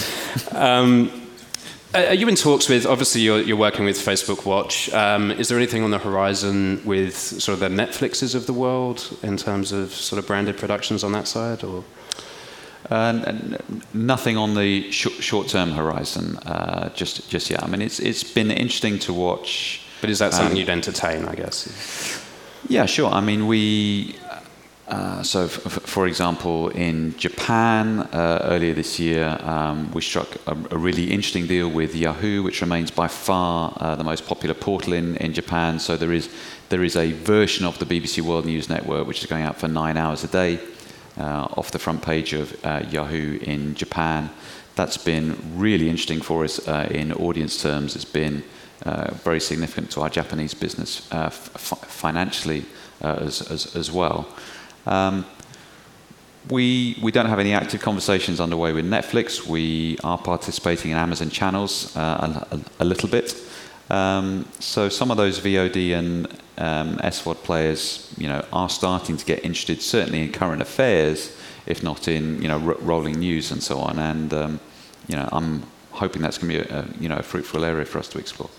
Um, 0.63 1.11
are 1.95 2.13
you 2.13 2.27
in 2.27 2.35
talks 2.35 2.69
with? 2.69 2.85
Obviously, 2.85 3.21
you're, 3.21 3.41
you're 3.41 3.57
working 3.57 3.83
with 3.83 3.97
Facebook 3.97 4.45
Watch. 4.45 4.93
Um, 4.93 5.31
is 5.31 5.47
there 5.47 5.57
anything 5.57 5.81
on 5.81 5.89
the 5.89 5.97
horizon 5.97 6.83
with 6.85 7.17
sort 7.17 7.55
of 7.55 7.59
the 7.59 7.69
Netflixes 7.69 8.35
of 8.35 8.45
the 8.45 8.53
world 8.53 9.17
in 9.23 9.35
terms 9.35 9.71
of 9.71 9.91
sort 9.91 10.19
of 10.19 10.27
branded 10.27 10.55
productions 10.55 11.03
on 11.03 11.13
that 11.13 11.27
side, 11.27 11.63
or? 11.63 11.83
Uh, 12.91 13.33
nothing 13.93 14.37
on 14.37 14.55
the 14.55 14.89
sh- 14.91 15.07
short-term 15.19 15.71
horizon 15.71 16.37
uh, 16.39 16.89
just 16.89 17.29
just 17.29 17.49
yet. 17.49 17.63
I 17.63 17.67
mean, 17.67 17.81
it's 17.81 17.99
it's 17.99 18.23
been 18.23 18.51
interesting 18.51 18.99
to 18.99 19.13
watch 19.13 19.81
but 20.01 20.09
is 20.09 20.19
that 20.19 20.33
something 20.33 20.53
um, 20.53 20.57
you'd 20.57 20.69
entertain, 20.69 21.25
I 21.25 21.35
guess? 21.35 22.25
Yeah, 22.67 22.85
sure. 22.85 23.11
I 23.11 23.21
mean, 23.21 23.47
we. 23.47 24.15
Uh, 24.87 25.21
so, 25.21 25.43
f- 25.43 25.83
for 25.85 26.07
example, 26.07 26.69
in 26.69 27.15
Japan 27.15 27.99
uh, 28.11 28.39
earlier 28.45 28.73
this 28.73 28.99
year, 28.99 29.37
um, 29.41 29.91
we 29.91 30.01
struck 30.01 30.35
a, 30.47 30.57
a, 30.71 30.77
really 30.79 31.11
interesting 31.11 31.45
deal 31.45 31.69
with 31.69 31.95
Yahoo, 31.95 32.41
which 32.41 32.59
remains 32.61 32.89
by 32.89 33.07
far 33.07 33.71
uh, 33.77 33.95
the 33.95 34.03
most 34.03 34.25
popular 34.25 34.55
portal 34.55 34.93
in, 34.93 35.15
in 35.17 35.31
Japan. 35.31 35.77
So 35.77 35.95
there 35.95 36.11
is 36.11 36.27
there 36.69 36.83
is 36.83 36.95
a 36.95 37.11
version 37.11 37.67
of 37.67 37.77
the 37.77 37.85
BBC 37.85 38.21
World 38.21 38.45
News 38.45 38.67
Network 38.67 39.05
which 39.05 39.19
is 39.21 39.27
going 39.27 39.43
out 39.43 39.59
for 39.59 39.67
nine 39.67 39.95
hours 39.95 40.23
a 40.23 40.27
day 40.27 40.59
uh, 41.17 41.47
off 41.57 41.71
the 41.71 41.79
front 41.79 42.01
page 42.01 42.33
of 42.33 42.55
uh, 42.65 42.83
Yahoo 42.89 43.39
in 43.41 43.75
Japan. 43.75 44.29
That's 44.75 44.97
been 44.97 45.37
really 45.55 45.89
interesting 45.89 46.21
for 46.21 46.43
us 46.43 46.67
uh, 46.67 46.87
in 46.91 47.11
audience 47.13 47.61
terms. 47.61 47.95
It's 47.95 48.05
been 48.05 48.43
very 48.83 49.39
significant 49.39 49.91
to 49.91 50.01
our 50.01 50.09
Japanese 50.09 50.53
business 50.53 51.11
uh, 51.11 51.29
financially 51.29 52.65
uh, 53.01 53.19
as, 53.21 53.41
as, 53.51 53.75
as, 53.75 53.91
well. 53.91 54.27
Um, 54.85 55.25
we, 56.49 56.97
we 57.01 57.11
don't 57.11 57.27
have 57.27 57.39
any 57.39 57.53
active 57.53 57.81
conversations 57.81 58.39
underway 58.39 58.73
with 58.73 58.85
Netflix. 58.85 59.45
We 59.45 59.97
are 60.03 60.17
participating 60.17 60.91
in 60.91 60.97
Amazon 60.97 61.29
channels 61.29 61.95
uh, 61.95 62.45
a, 62.51 62.55
a, 62.55 62.59
a, 62.79 62.85
little 62.85 63.09
bit. 63.09 63.35
Um, 63.89 64.45
so 64.59 64.89
some 64.89 65.11
of 65.11 65.17
those 65.17 65.39
VOD 65.39 65.97
and 65.97 66.25
um, 66.57 66.97
SVOD 66.97 67.43
players, 67.43 68.13
you 68.17 68.27
know, 68.27 68.45
are 68.51 68.69
starting 68.69 69.17
to 69.17 69.25
get 69.25 69.43
interested, 69.43 69.81
certainly 69.81 70.21
in 70.23 70.31
current 70.31 70.61
affairs, 70.61 71.35
if 71.65 71.83
not 71.83 72.07
in 72.07 72.41
you 72.41 72.47
know 72.47 72.59
r- 72.59 72.77
rolling 72.79 73.19
news 73.19 73.51
and 73.51 73.61
so 73.61 73.79
on. 73.79 73.99
And 73.99 74.33
um, 74.33 74.59
you 75.07 75.15
know, 75.15 75.27
I'm 75.31 75.63
hoping 75.91 76.21
that's 76.21 76.37
going 76.37 76.53
to 76.53 76.63
be 76.63 76.69
a, 76.69 76.79
a, 76.79 76.87
you 76.99 77.09
know 77.09 77.17
a 77.17 77.23
fruitful 77.23 77.63
area 77.63 77.85
for 77.85 77.99
us 77.99 78.07
to 78.09 78.19
explore. 78.19 78.49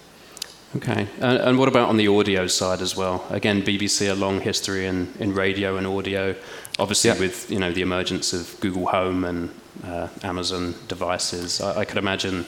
Okay, 0.76 1.09
and, 1.20 1.38
and, 1.38 1.59
what 1.59 1.68
about 1.68 1.88
on 1.88 1.96
the 1.96 2.06
audio 2.06 2.46
side 2.46 2.80
as 2.80 2.96
well? 2.96 3.26
Again, 3.30 3.62
BBC 3.62 4.09
a 4.09 4.14
long 4.14 4.40
history 4.40 4.87
in, 4.87 5.12
in 5.18 5.35
radio 5.35 5.76
and 5.76 5.85
audio. 5.85 6.37
Obviously, 6.78 7.11
with 7.18 7.50
you 7.50 7.59
know 7.59 7.72
the 7.72 7.83
emergence 7.83 8.33
of 8.33 8.56
Google 8.61 8.87
Home 8.87 9.24
and 9.24 9.50
uh, 9.85 10.06
Amazon 10.22 10.76
devices, 10.87 11.61
I, 11.61 11.80
I, 11.80 11.85
could 11.85 11.98
imagine 11.98 12.46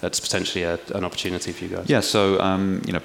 that's 0.00 0.18
potentially 0.18 0.64
a, 0.64 0.80
an 0.96 1.04
opportunity 1.04 1.52
for 1.52 1.64
you 1.64 1.76
guys. 1.76 1.88
Yeah, 1.88 2.00
so 2.00 2.40
um, 2.40 2.82
you 2.86 2.92
know, 2.92 3.02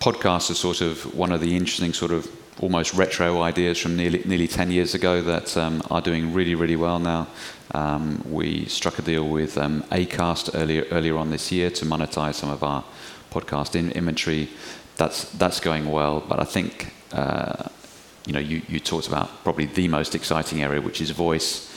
podcasts 0.00 0.50
are 0.50 0.54
sort 0.54 0.80
of 0.80 1.14
one 1.14 1.30
of 1.30 1.40
the 1.40 1.56
interesting 1.56 1.92
sort 1.92 2.10
of 2.10 2.28
almost 2.60 2.94
retro 2.94 3.40
ideas 3.42 3.78
from 3.78 3.96
nearly, 3.96 4.22
nearly 4.24 4.48
10 4.48 4.70
years 4.70 4.94
ago 4.94 5.22
that 5.22 5.56
um, 5.56 5.82
are 5.90 6.00
doing 6.00 6.34
really, 6.34 6.54
really 6.54 6.76
well 6.76 6.98
now. 6.98 7.26
Um, 7.72 8.22
we 8.28 8.66
struck 8.66 8.98
a 8.98 9.02
deal 9.02 9.26
with 9.26 9.56
um, 9.56 9.82
Acast 9.90 10.50
earlier, 10.54 10.86
earlier 10.90 11.16
on 11.16 11.30
this 11.30 11.50
year 11.50 11.70
to 11.70 11.86
monetize 11.86 12.34
some 12.34 12.50
of 12.50 12.62
our 12.62 12.84
podcast 13.32 13.74
in 13.74 13.90
inventory, 13.92 14.48
that's 14.96 15.30
that's 15.38 15.60
going 15.60 15.90
well. 15.90 16.20
But 16.20 16.38
I 16.40 16.44
think 16.44 16.92
uh, 17.12 17.68
you 18.26 18.32
know 18.32 18.40
you, 18.40 18.62
you 18.68 18.80
talked 18.80 19.08
about 19.08 19.28
probably 19.44 19.66
the 19.66 19.88
most 19.88 20.14
exciting 20.14 20.62
area, 20.62 20.80
which 20.80 21.00
is 21.00 21.10
voice. 21.10 21.68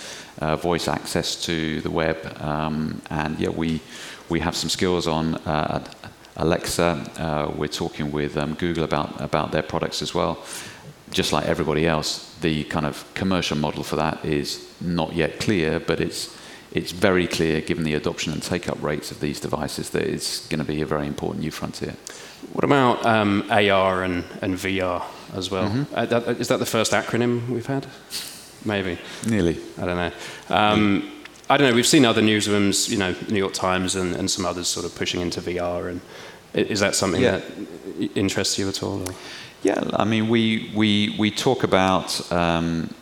Uh, 0.41 0.57
voice 0.57 0.89
access 0.89 1.41
to 1.45 1.79
the 1.79 1.89
web, 1.89 2.17
um, 2.41 3.01
and 3.09 3.39
yeah, 3.39 3.47
we 3.47 3.79
we 4.27 4.41
have 4.41 4.53
some 4.53 4.69
skills 4.69 5.07
on 5.07 5.35
uh, 5.45 5.81
Alexa. 6.35 7.09
Uh, 7.17 7.53
we're 7.55 7.69
talking 7.69 8.11
with 8.11 8.35
um, 8.37 8.53
Google 8.55 8.83
about 8.83 9.21
about 9.21 9.51
their 9.51 9.63
products 9.63 10.01
as 10.01 10.13
well. 10.13 10.37
Just 11.11 11.31
like 11.31 11.45
everybody 11.45 11.87
else, 11.87 12.35
the 12.41 12.65
kind 12.65 12.85
of 12.85 13.05
commercial 13.13 13.57
model 13.57 13.83
for 13.83 13.95
that 13.95 14.25
is 14.25 14.67
not 14.81 15.13
yet 15.13 15.39
clear, 15.39 15.79
but 15.79 16.01
it's 16.01 16.35
it's 16.75 16.91
very 16.91 17.25
clear, 17.25 17.61
given 17.61 17.85
the 17.85 17.93
adoption 17.93 18.33
and 18.33 18.43
take-up 18.43 18.81
rates 18.83 19.09
of 19.09 19.21
these 19.21 19.39
devices, 19.39 19.91
that 19.91 20.03
it's 20.03 20.45
going 20.47 20.59
to 20.59 20.65
be 20.65 20.81
a 20.81 20.85
very 20.85 21.07
important 21.07 21.41
new 21.41 21.51
frontier. 21.51 21.95
What 22.51 22.65
about 22.65 23.05
um, 23.05 23.45
AR 23.49 24.03
and, 24.03 24.25
and 24.41 24.55
VR 24.55 25.01
as 25.33 25.49
well? 25.49 25.69
Mm-hmm. 25.69 25.95
Uh, 25.95 26.05
that, 26.05 26.27
is 26.39 26.49
that 26.49 26.59
the 26.59 26.65
first 26.65 26.91
acronym 26.91 27.47
we've 27.47 27.65
had? 27.65 27.88
Maybe. 28.65 28.97
Nearly. 29.25 29.57
I 29.77 29.85
don't 29.85 29.97
know. 29.97 30.11
Um, 30.49 31.11
I 31.49 31.55
don't 31.57 31.69
know. 31.69 31.75
We've 31.75 31.88
seen 31.88 32.03
other 32.03 32.21
newsrooms, 32.21 32.89
you 32.89 32.97
know, 32.97 33.15
New 33.29 33.38
York 33.38 33.53
Times 33.53 33.95
and, 33.95 34.13
and 34.15 34.29
some 34.29 34.45
others 34.45 34.67
sort 34.67 34.85
of 34.85 34.93
pushing 34.95 35.21
into 35.21 35.39
VR. 35.39 35.89
And 35.89 36.01
is 36.53 36.81
that 36.81 36.93
something 36.95 37.21
yeah. 37.21 37.38
that 37.38 38.11
interests 38.15 38.59
you 38.59 38.67
at 38.67 38.83
all? 38.83 39.01
Or? 39.09 39.15
Yeah, 39.63 39.81
I 39.93 40.03
mean, 40.03 40.27
we, 40.27 40.71
we, 40.75 41.15
we 41.17 41.31
talk 41.31 41.63
about 41.63 42.31
um, 42.33 42.93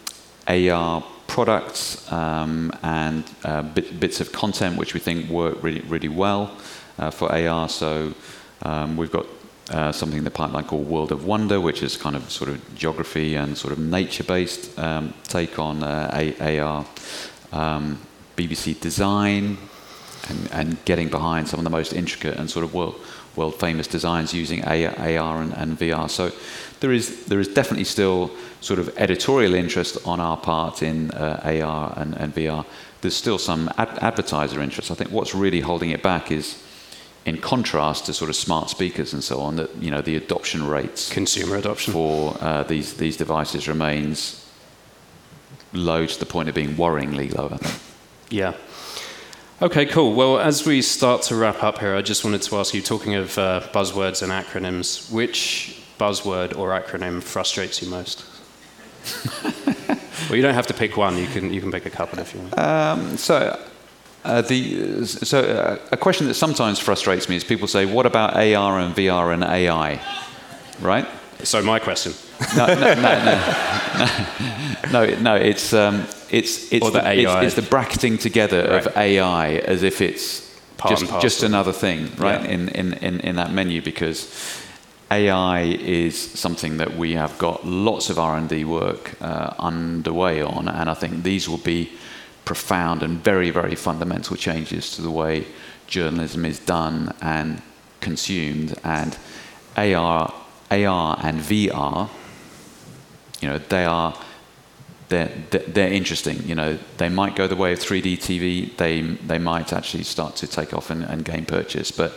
AR 0.47 1.03
products 1.27 2.12
um, 2.12 2.71
and 2.83 3.23
uh, 3.43 3.62
bit, 3.62 3.99
bits 3.99 4.21
of 4.21 4.31
content 4.31 4.77
which 4.77 4.93
we 4.93 4.99
think 4.99 5.29
work 5.29 5.62
really, 5.63 5.81
really 5.81 6.09
well 6.09 6.55
uh, 6.99 7.09
for 7.09 7.31
AR. 7.31 7.69
So 7.69 8.13
um, 8.62 8.97
we've 8.97 9.12
got 9.12 9.25
uh, 9.71 9.91
something 9.91 10.17
in 10.17 10.23
the 10.23 10.31
pipeline 10.31 10.65
called 10.65 10.88
World 10.88 11.12
of 11.12 11.25
Wonder, 11.25 11.59
which 11.59 11.83
is 11.83 11.97
kind 11.97 12.15
of 12.15 12.29
sort 12.29 12.49
of 12.49 12.75
geography 12.75 13.36
and 13.36 13.57
sort 13.57 13.73
of 13.73 13.79
nature-based 13.79 14.77
um, 14.77 15.13
take 15.23 15.57
on 15.57 15.83
uh, 15.83 16.33
AR. 16.39 16.86
Um, 17.51 17.99
BBC 18.36 18.79
Design 18.79 19.57
and, 20.29 20.51
and 20.51 20.86
getting 20.86 21.09
behind 21.09 21.47
some 21.47 21.59
of 21.59 21.63
the 21.63 21.69
most 21.69 21.93
intricate 21.93 22.38
and 22.38 22.49
sort 22.49 22.63
of 22.63 22.73
world 22.73 22.99
world 23.36 23.59
famous 23.59 23.88
designs 23.88 24.31
using 24.31 24.63
AR 24.63 25.41
and, 25.41 25.53
and, 25.53 25.79
VR. 25.79 26.07
So 26.07 26.31
there 26.84 26.91
is 26.91 27.28
there 27.28 27.39
is 27.39 27.48
definitely 27.48 27.86
still 27.86 28.30
sort 28.60 28.78
of 28.78 28.89
editorial 28.98 29.54
interest 29.54 29.98
on 30.06 30.19
our 30.19 30.36
part 30.36 30.84
in 30.84 31.12
uh, 31.12 31.62
AR 31.63 31.93
and, 31.96 32.13
and, 32.15 32.36
VR. 32.36 32.65
There's 33.00 33.15
still 33.15 33.38
some 33.38 33.69
ad- 33.78 33.98
advertiser 34.02 34.62
interest. 34.62 34.91
I 34.91 34.96
think 34.96 35.10
what's 35.10 35.34
really 35.34 35.62
holding 35.62 35.91
it 35.91 36.04
back 36.04 36.30
is 36.30 36.62
in 37.26 37.38
contrast 37.38 38.06
to 38.08 38.13
sort 38.13 38.30
of 38.30 38.36
smart 38.36 38.69
speakers 38.69 39.13
and 39.13 39.24
so 39.24 39.39
on, 39.39 39.56
that 39.56 39.74
you 39.78 39.91
know 39.91 40.02
the 40.02 40.17
adoption 40.17 40.67
rates, 40.67 41.10
consumer 41.10 41.56
adoption 41.56 41.93
for 41.93 42.36
uh, 42.41 42.63
these 42.63 42.96
these 42.96 43.15
devices 43.15 43.69
remains 43.69 44.46
low 45.72 46.06
to 46.06 46.19
the 46.19 46.26
point 46.26 46.50
of 46.50 46.56
being 46.56 46.76
worryingly 46.76 47.34
low. 47.34 47.48
I 47.50 47.58
think. 47.60 47.82
Yeah. 48.30 48.56
Okay, 49.62 49.86
cool. 49.86 50.13
Well, 50.15 50.38
as 50.38 50.65
we 50.65 50.82
start 50.82 51.22
to 51.30 51.38
wrap 51.38 51.63
up 51.63 51.80
here, 51.80 51.96
I 51.96 52.02
just 52.02 52.26
wanted 52.26 52.41
to 52.41 52.58
ask 52.58 52.74
you, 52.74 52.82
talking 52.82 53.15
of 53.15 53.38
uh, 53.38 53.62
buzzwords 53.72 54.22
and 54.22 54.34
acronyms, 54.34 55.10
which 55.10 55.80
buzzword 55.99 56.58
or 56.58 56.69
acronym 56.69 57.21
frustrates 57.21 57.82
you 57.82 57.89
most? 57.89 58.25
well, 60.29 60.36
you 60.36 60.41
don't 60.41 60.53
have 60.53 60.67
to 60.67 60.73
pick 60.73 60.97
one. 60.97 61.17
You 61.17 61.27
can 61.27 61.53
you 61.53 61.62
can 61.62 61.71
pick 61.71 61.86
a 61.86 61.89
couple 61.89 62.19
if 62.19 62.34
you 62.34 62.41
want. 62.41 62.58
Um, 62.58 63.17
so. 63.17 63.60
Uh, 64.25 64.41
the, 64.41 65.06
so 65.06 65.41
uh, 65.41 65.77
a 65.91 65.97
question 65.97 66.27
that 66.27 66.36
sometimes 66.36 66.79
frustrates 66.79 67.27
me 67.27 67.36
is 67.36 67.43
people 67.43 67.67
say, 67.67 67.86
"What 67.86 68.06
about 68.06 68.36
AR 68.36 68.79
and 68.79 68.95
VR 68.95 69.34
and 69.34 69.43
AI?" 69.43 69.99
Right? 70.79 71.06
So 71.43 71.62
my 71.62 71.79
question. 71.79 72.13
No, 72.56 72.67
no, 72.67 72.93
no, 72.93 73.01
no, 73.99 75.06
no, 75.06 75.19
no 75.19 75.36
it's 75.36 75.73
um, 75.73 76.06
it's 76.29 76.71
it's 76.71 76.86
the, 76.86 76.91
the 76.91 77.13
it's, 77.13 77.45
it's, 77.45 77.56
the 77.56 77.62
bracketing 77.62 78.17
together 78.17 78.62
right. 78.62 78.86
of 78.86 78.97
AI 78.97 79.56
as 79.58 79.84
if 79.84 80.01
it's 80.01 80.41
Part 80.77 80.97
just 80.97 81.21
just 81.21 81.43
another 81.43 81.71
thing, 81.71 82.10
right? 82.17 82.41
Yeah. 82.41 82.49
In, 82.49 82.69
in 82.69 82.93
in 82.93 83.19
in 83.19 83.36
that 83.36 83.51
menu 83.51 83.82
because 83.82 84.25
AI 85.13 85.62
is 85.62 86.19
something 86.19 86.78
that 86.78 86.97
we 86.97 87.13
have 87.13 87.38
got 87.38 87.63
lots 87.65 88.10
of 88.10 88.17
R&D 88.17 88.65
work 88.65 89.13
uh, 89.21 89.54
underway 89.60 90.41
on, 90.41 90.67
and 90.67 90.89
I 90.89 90.95
think 90.95 91.21
these 91.21 91.47
will 91.47 91.60
be 91.76 91.91
profound 92.45 93.04
and 93.04 93.23
very, 93.23 93.52
very 93.52 93.76
fundamental 93.76 94.36
changes 94.36 94.95
to 94.95 95.04
the 95.04 95.12
way 95.12 95.45
journalism 95.86 96.45
is 96.45 96.58
done 96.60 97.13
and 97.21 97.62
consumed. 98.02 98.73
And 98.84 99.15
AR, 99.78 100.34
AR 100.71 101.19
and 101.21 101.39
VR, 101.39 102.10
you 103.39 103.49
know, 103.49 103.60
they 103.60 103.86
are 103.86 104.17
they're, 105.10 105.32
they're 105.52 105.93
interesting. 105.93 106.41
You 106.47 106.56
know, 106.56 106.80
they 106.97 107.10
might 107.10 107.36
go 107.36 107.45
the 107.45 107.56
way 107.56 107.73
of 107.73 107.80
3D 107.80 108.17
TV. 108.17 108.76
They 108.78 109.02
they 109.02 109.38
might 109.38 109.71
actually 109.71 110.06
start 110.06 110.36
to 110.38 110.47
take 110.47 110.73
off 110.73 110.89
and, 110.89 111.04
and 111.04 111.23
gain 111.23 111.45
purchase, 111.45 111.91
but 111.91 112.13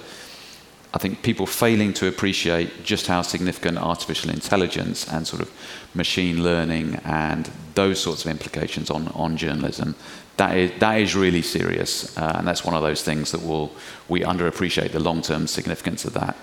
I 0.97 0.99
think 0.99 1.21
people 1.21 1.45
failing 1.45 1.93
to 1.95 2.09
appreciate 2.09 2.83
just 2.83 3.07
how 3.07 3.21
significant 3.21 3.77
artificial 3.77 4.31
intelligence 4.31 5.07
and 5.07 5.27
sort 5.27 5.43
of 5.43 5.53
machine 5.93 6.43
learning 6.43 6.95
and 7.05 7.51
those 7.75 8.01
sorts 8.01 8.25
of 8.25 8.31
implications 8.31 8.89
on, 8.89 9.09
on 9.09 9.37
journalism, 9.37 9.95
that 10.39 10.57
is, 10.57 10.71
that 10.81 10.99
is 10.99 11.15
really 11.15 11.43
serious. 11.43 12.17
Uh, 12.17 12.37
and 12.39 12.49
that's 12.49 12.65
one 12.65 12.75
of 12.75 12.81
those 12.81 13.03
things 13.03 13.31
that 13.33 13.43
will, 13.45 13.73
we 14.09 14.21
underappreciate 14.21 14.93
the 14.93 14.99
long 14.99 15.21
term 15.21 15.47
significance 15.47 16.07
of 16.07 16.15
that. 16.15 16.35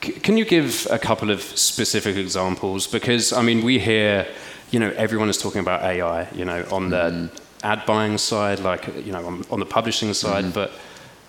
Can 0.00 0.36
you 0.36 0.44
give 0.44 0.86
a 0.88 0.98
couple 0.98 1.32
of 1.32 1.42
specific 1.42 2.14
examples? 2.14 2.86
Because, 2.86 3.32
I 3.32 3.42
mean, 3.42 3.64
we 3.64 3.80
hear, 3.80 4.24
you 4.70 4.78
know, 4.78 4.90
everyone 4.90 5.28
is 5.28 5.36
talking 5.36 5.62
about 5.62 5.82
AI, 5.82 6.30
you 6.30 6.44
know, 6.44 6.64
on 6.70 6.90
the 6.90 7.10
mm. 7.10 7.40
ad 7.64 7.84
buying 7.86 8.18
side, 8.18 8.60
like, 8.60 8.86
you 9.04 9.10
know, 9.10 9.26
on, 9.26 9.44
on 9.50 9.58
the 9.58 9.66
publishing 9.66 10.14
side, 10.14 10.44
mm. 10.44 10.54
but 10.54 10.70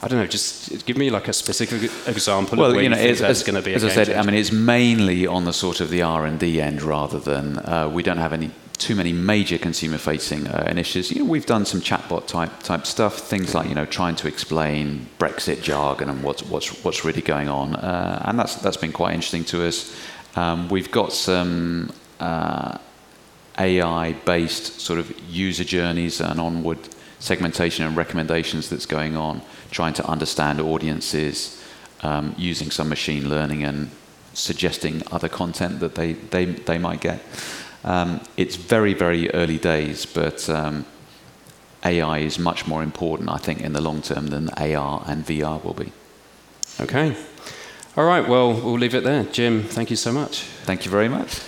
I 0.03 0.07
don't 0.07 0.19
know, 0.19 0.25
just 0.25 0.85
give 0.87 0.97
me 0.97 1.11
like 1.11 1.27
a 1.27 1.33
specific 1.33 1.91
example 2.07 2.57
well, 2.57 2.81
you, 2.81 2.89
know, 2.89 2.97
you 2.97 3.03
think 3.03 3.19
that's 3.19 3.43
going 3.43 3.55
to 3.55 3.61
be. 3.61 3.75
As 3.75 3.83
I 3.83 3.89
said. 3.89 4.09
I 4.09 4.23
mean, 4.23 4.33
it's 4.33 4.51
mainly 4.51 5.27
on 5.27 5.45
the 5.45 5.53
sort 5.53 5.79
of 5.79 5.89
the 5.89 6.01
R 6.01 6.25
and 6.25 6.39
D 6.39 6.59
end 6.59 6.81
rather 6.81 7.19
than 7.19 7.59
uh, 7.59 7.87
we 7.87 8.01
don't 8.01 8.17
have 8.17 8.33
any 8.33 8.49
too 8.79 8.95
many 8.95 9.13
major 9.13 9.59
consumer-facing 9.59 10.47
uh, 10.47 10.65
initiatives. 10.67 11.11
You 11.11 11.19
know, 11.19 11.29
we've 11.29 11.45
done 11.45 11.65
some 11.65 11.81
chatbot 11.81 12.25
type 12.25 12.63
type 12.63 12.87
stuff, 12.87 13.19
things 13.19 13.53
like 13.53 13.69
you 13.69 13.75
know 13.75 13.85
trying 13.85 14.15
to 14.17 14.27
explain 14.27 15.07
Brexit 15.19 15.61
jargon 15.61 16.09
and 16.09 16.23
what's 16.23 16.41
what's 16.43 16.83
what's 16.83 17.05
really 17.05 17.21
going 17.21 17.47
on, 17.47 17.75
uh, 17.75 18.23
and 18.25 18.39
that's 18.39 18.55
that's 18.55 18.77
been 18.77 18.91
quite 18.91 19.13
interesting 19.13 19.43
to 19.45 19.67
us. 19.67 19.95
Um, 20.35 20.67
we've 20.69 20.89
got 20.89 21.13
some 21.13 21.93
uh, 22.19 22.79
AI-based 23.59 24.79
sort 24.81 24.97
of 24.97 25.13
user 25.29 25.63
journeys 25.63 26.21
and 26.21 26.39
onward 26.39 26.79
segmentation 27.19 27.85
and 27.85 27.95
recommendations 27.95 28.67
that's 28.67 28.87
going 28.87 29.15
on 29.15 29.43
trying 29.71 29.93
to 29.93 30.05
understand 30.05 30.62
audiences 30.62 31.63
um, 32.01 32.36
using 32.38 32.71
some 32.71 32.89
machine 32.89 33.29
learning 33.29 33.63
and 33.63 33.89
suggesting 34.34 35.01
other 35.12 35.29
content 35.29 35.79
that 35.79 35.95
they, 35.95 36.13
they, 36.13 36.45
they 36.45 36.77
might 36.77 37.01
get. 37.01 37.21
Um, 37.84 38.21
it's 38.38 38.55
very, 38.55 38.93
very 38.93 39.31
early 39.31 39.57
days, 39.57 40.05
but 40.05 40.47
um, 40.49 40.86
AI 41.84 42.19
is 42.19 42.38
much 42.38 42.67
more 42.67 42.84
important, 42.84 43.29
I 43.29 43.38
think, 43.38 43.62
in 43.62 43.73
the 43.73 43.81
long 43.81 44.01
term 44.01 44.27
than 44.27 44.49
AR 44.49 45.03
and 45.07 45.25
VR 45.25 45.63
will 45.63 45.73
be. 45.73 45.91
Okay. 46.79 47.15
All 47.97 48.05
right, 48.05 48.27
well, 48.27 48.53
we'll 48.53 48.77
leave 48.77 48.95
it 48.95 49.03
there. 49.03 49.23
Jim, 49.23 49.63
thank 49.63 49.89
you 49.89 49.97
so 49.97 50.12
much. 50.12 50.43
Thank 50.63 50.86
you 50.86 50.91
very 50.91 51.10
much. 51.10 51.41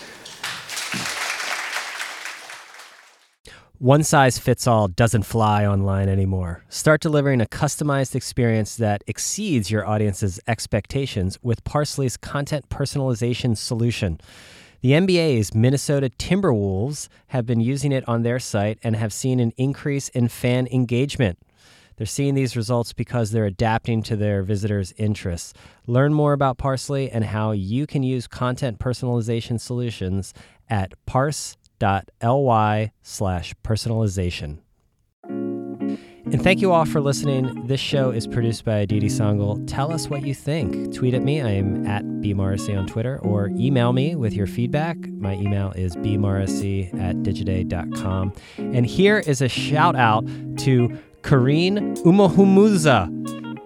One 3.84 4.04
size 4.04 4.40
fits 4.40 4.66
all 4.66 4.88
doesn't 4.88 5.24
fly 5.24 5.66
online 5.66 6.08
anymore. 6.08 6.64
Start 6.70 7.02
delivering 7.02 7.42
a 7.42 7.46
customized 7.46 8.16
experience 8.16 8.78
that 8.78 9.04
exceeds 9.08 9.70
your 9.70 9.86
audience's 9.86 10.40
expectations 10.48 11.38
with 11.44 11.66
Parse.ly's 11.66 12.16
content 12.16 12.70
personalization 12.70 13.58
solution. 13.58 14.22
The 14.80 14.92
NBA's 14.92 15.54
Minnesota 15.54 16.10
Timberwolves 16.10 17.10
have 17.28 17.46
been 17.46 17.60
using 17.60 17.92
it 17.92 18.08
on 18.08 18.24
their 18.24 18.40
site 18.40 18.80
and 18.84 18.96
have 18.96 19.12
seen 19.12 19.42
an 19.42 19.52
increase 19.58 20.08
in 20.08 20.30
fan 20.30 20.66
engagement. 20.68 21.38
They're 21.98 22.08
seeing 22.08 22.36
these 22.36 22.56
results 22.56 22.94
because 22.94 23.32
they're 23.32 23.44
adapting 23.44 24.02
to 24.04 24.16
their 24.16 24.44
visitors' 24.44 24.94
interests. 24.96 25.54
Learn 25.88 26.14
more 26.14 26.32
about 26.32 26.58
Parsley 26.58 27.12
and 27.12 27.26
how 27.26 27.52
you 27.52 27.86
can 27.86 28.02
use 28.02 28.28
content 28.28 28.80
personalization 28.80 29.60
solutions 29.60 30.34
at 30.70 30.94
parse.ly 31.06 31.63
bit.ly 31.80 32.92
slash 33.02 33.54
personalization. 33.64 34.60
And 36.34 36.42
thank 36.42 36.62
you 36.62 36.72
all 36.72 36.86
for 36.86 37.02
listening. 37.02 37.68
This 37.68 37.82
show 37.82 38.10
is 38.10 38.26
produced 38.28 38.64
by 38.66 38.78
Aditi 38.78 39.08
Sangal. 39.08 39.68
Tell 39.68 39.92
us 39.92 40.08
what 40.08 40.26
you 40.26 40.34
think. 40.34 40.94
Tweet 40.96 41.14
at 41.14 41.22
me. 41.22 41.42
I 41.42 41.50
am 41.52 41.86
at 41.86 42.04
bmorrissey 42.04 42.78
on 42.78 42.88
Twitter, 42.88 43.20
or 43.20 43.50
email 43.50 43.92
me 43.94 44.16
with 44.16 44.34
your 44.34 44.48
feedback. 44.48 44.98
My 44.98 45.34
email 45.36 45.74
is 45.74 45.96
bmorrissey 45.98 46.94
at 47.00 47.18
digiday.com. 47.18 48.34
And 48.58 48.86
here 48.86 49.20
is 49.20 49.42
a 49.42 49.50
shout 49.50 49.96
out 49.96 50.26
to 50.60 50.98
Kareen 51.22 51.98
Umohumuza, 51.98 53.10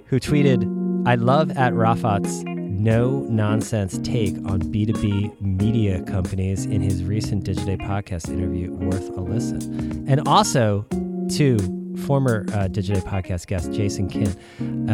who 0.08 0.20
tweeted, 0.20 1.08
I 1.08 1.16
love 1.16 1.52
at 1.52 1.74
Rafat's 1.74 2.44
no 2.78 3.22
nonsense 3.22 3.98
take 4.00 4.36
on 4.46 4.62
B2B 4.62 5.42
media 5.42 6.02
companies 6.04 6.66
in 6.66 6.82
his 6.82 7.04
recent 7.04 7.44
Digiday 7.44 7.80
podcast 7.80 8.30
interview, 8.30 8.72
worth 8.72 9.10
a 9.10 9.22
listen. 9.22 10.06
And 10.08 10.28
also 10.28 10.86
to 11.32 11.58
former 12.06 12.46
uh, 12.50 12.68
Digiday 12.68 13.02
podcast 13.02 13.48
guest 13.48 13.72
Jason 13.72 14.10
Kint, 14.10 14.38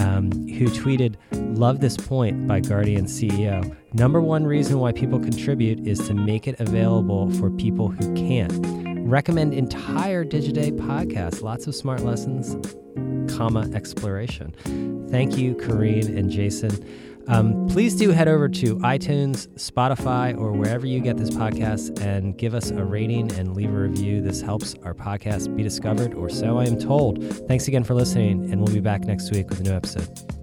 um, 0.02 0.32
who 0.48 0.66
tweeted, 0.68 1.16
Love 1.58 1.82
this 1.82 1.98
point 1.98 2.48
by 2.48 2.60
Guardian 2.60 3.06
CEO. 3.06 3.76
Number 3.94 4.22
one 4.22 4.46
reason 4.46 4.80
why 4.80 4.92
people 4.92 5.20
contribute 5.20 5.86
is 5.86 6.00
to 6.08 6.14
make 6.14 6.48
it 6.48 6.60
available 6.60 7.30
for 7.34 7.52
people 7.52 7.90
who 7.90 8.14
can't. 8.16 8.52
Recommend 9.08 9.54
entire 9.54 10.24
Digiday 10.24 10.72
podcast 10.72 11.42
lots 11.42 11.68
of 11.68 11.76
smart 11.76 12.02
lessons 12.02 12.56
comma 13.28 13.70
exploration. 13.74 14.54
Thank 15.10 15.38
you, 15.38 15.56
Kareen 15.56 16.18
and 16.18 16.30
Jason. 16.30 16.72
Um, 17.28 17.68
please 17.68 17.96
do 17.96 18.12
head 18.12 18.28
over 18.28 18.50
to 18.50 18.78
iTunes, 18.80 19.48
Spotify, 19.56 20.38
or 20.38 20.52
wherever 20.52 20.86
you 20.86 21.00
get 21.00 21.18
this 21.18 21.30
podcast 21.30 22.02
and 22.02 22.38
give 22.38 22.54
us 22.54 22.72
a 22.72 22.84
rating 22.84 23.32
and 23.34 23.56
leave 23.56 23.70
a 23.74 23.78
review. 23.78 24.22
This 24.22 24.42
helps 24.42 24.76
our 24.84 24.94
podcast 24.94 25.56
be 25.56 25.64
discovered, 25.64 26.14
or 26.14 26.30
so 26.30 26.58
I 26.58 26.66
am 26.66 26.78
told. 26.78 27.24
Thanks 27.48 27.68
again 27.68 27.84
for 27.84 27.94
listening, 27.94 28.52
and 28.52 28.62
we'll 28.62 28.74
be 28.74 28.82
back 28.82 29.06
next 29.06 29.32
week 29.32 29.50
with 29.50 29.62
a 29.62 29.64
new 29.64 29.74
episode. 29.74 30.43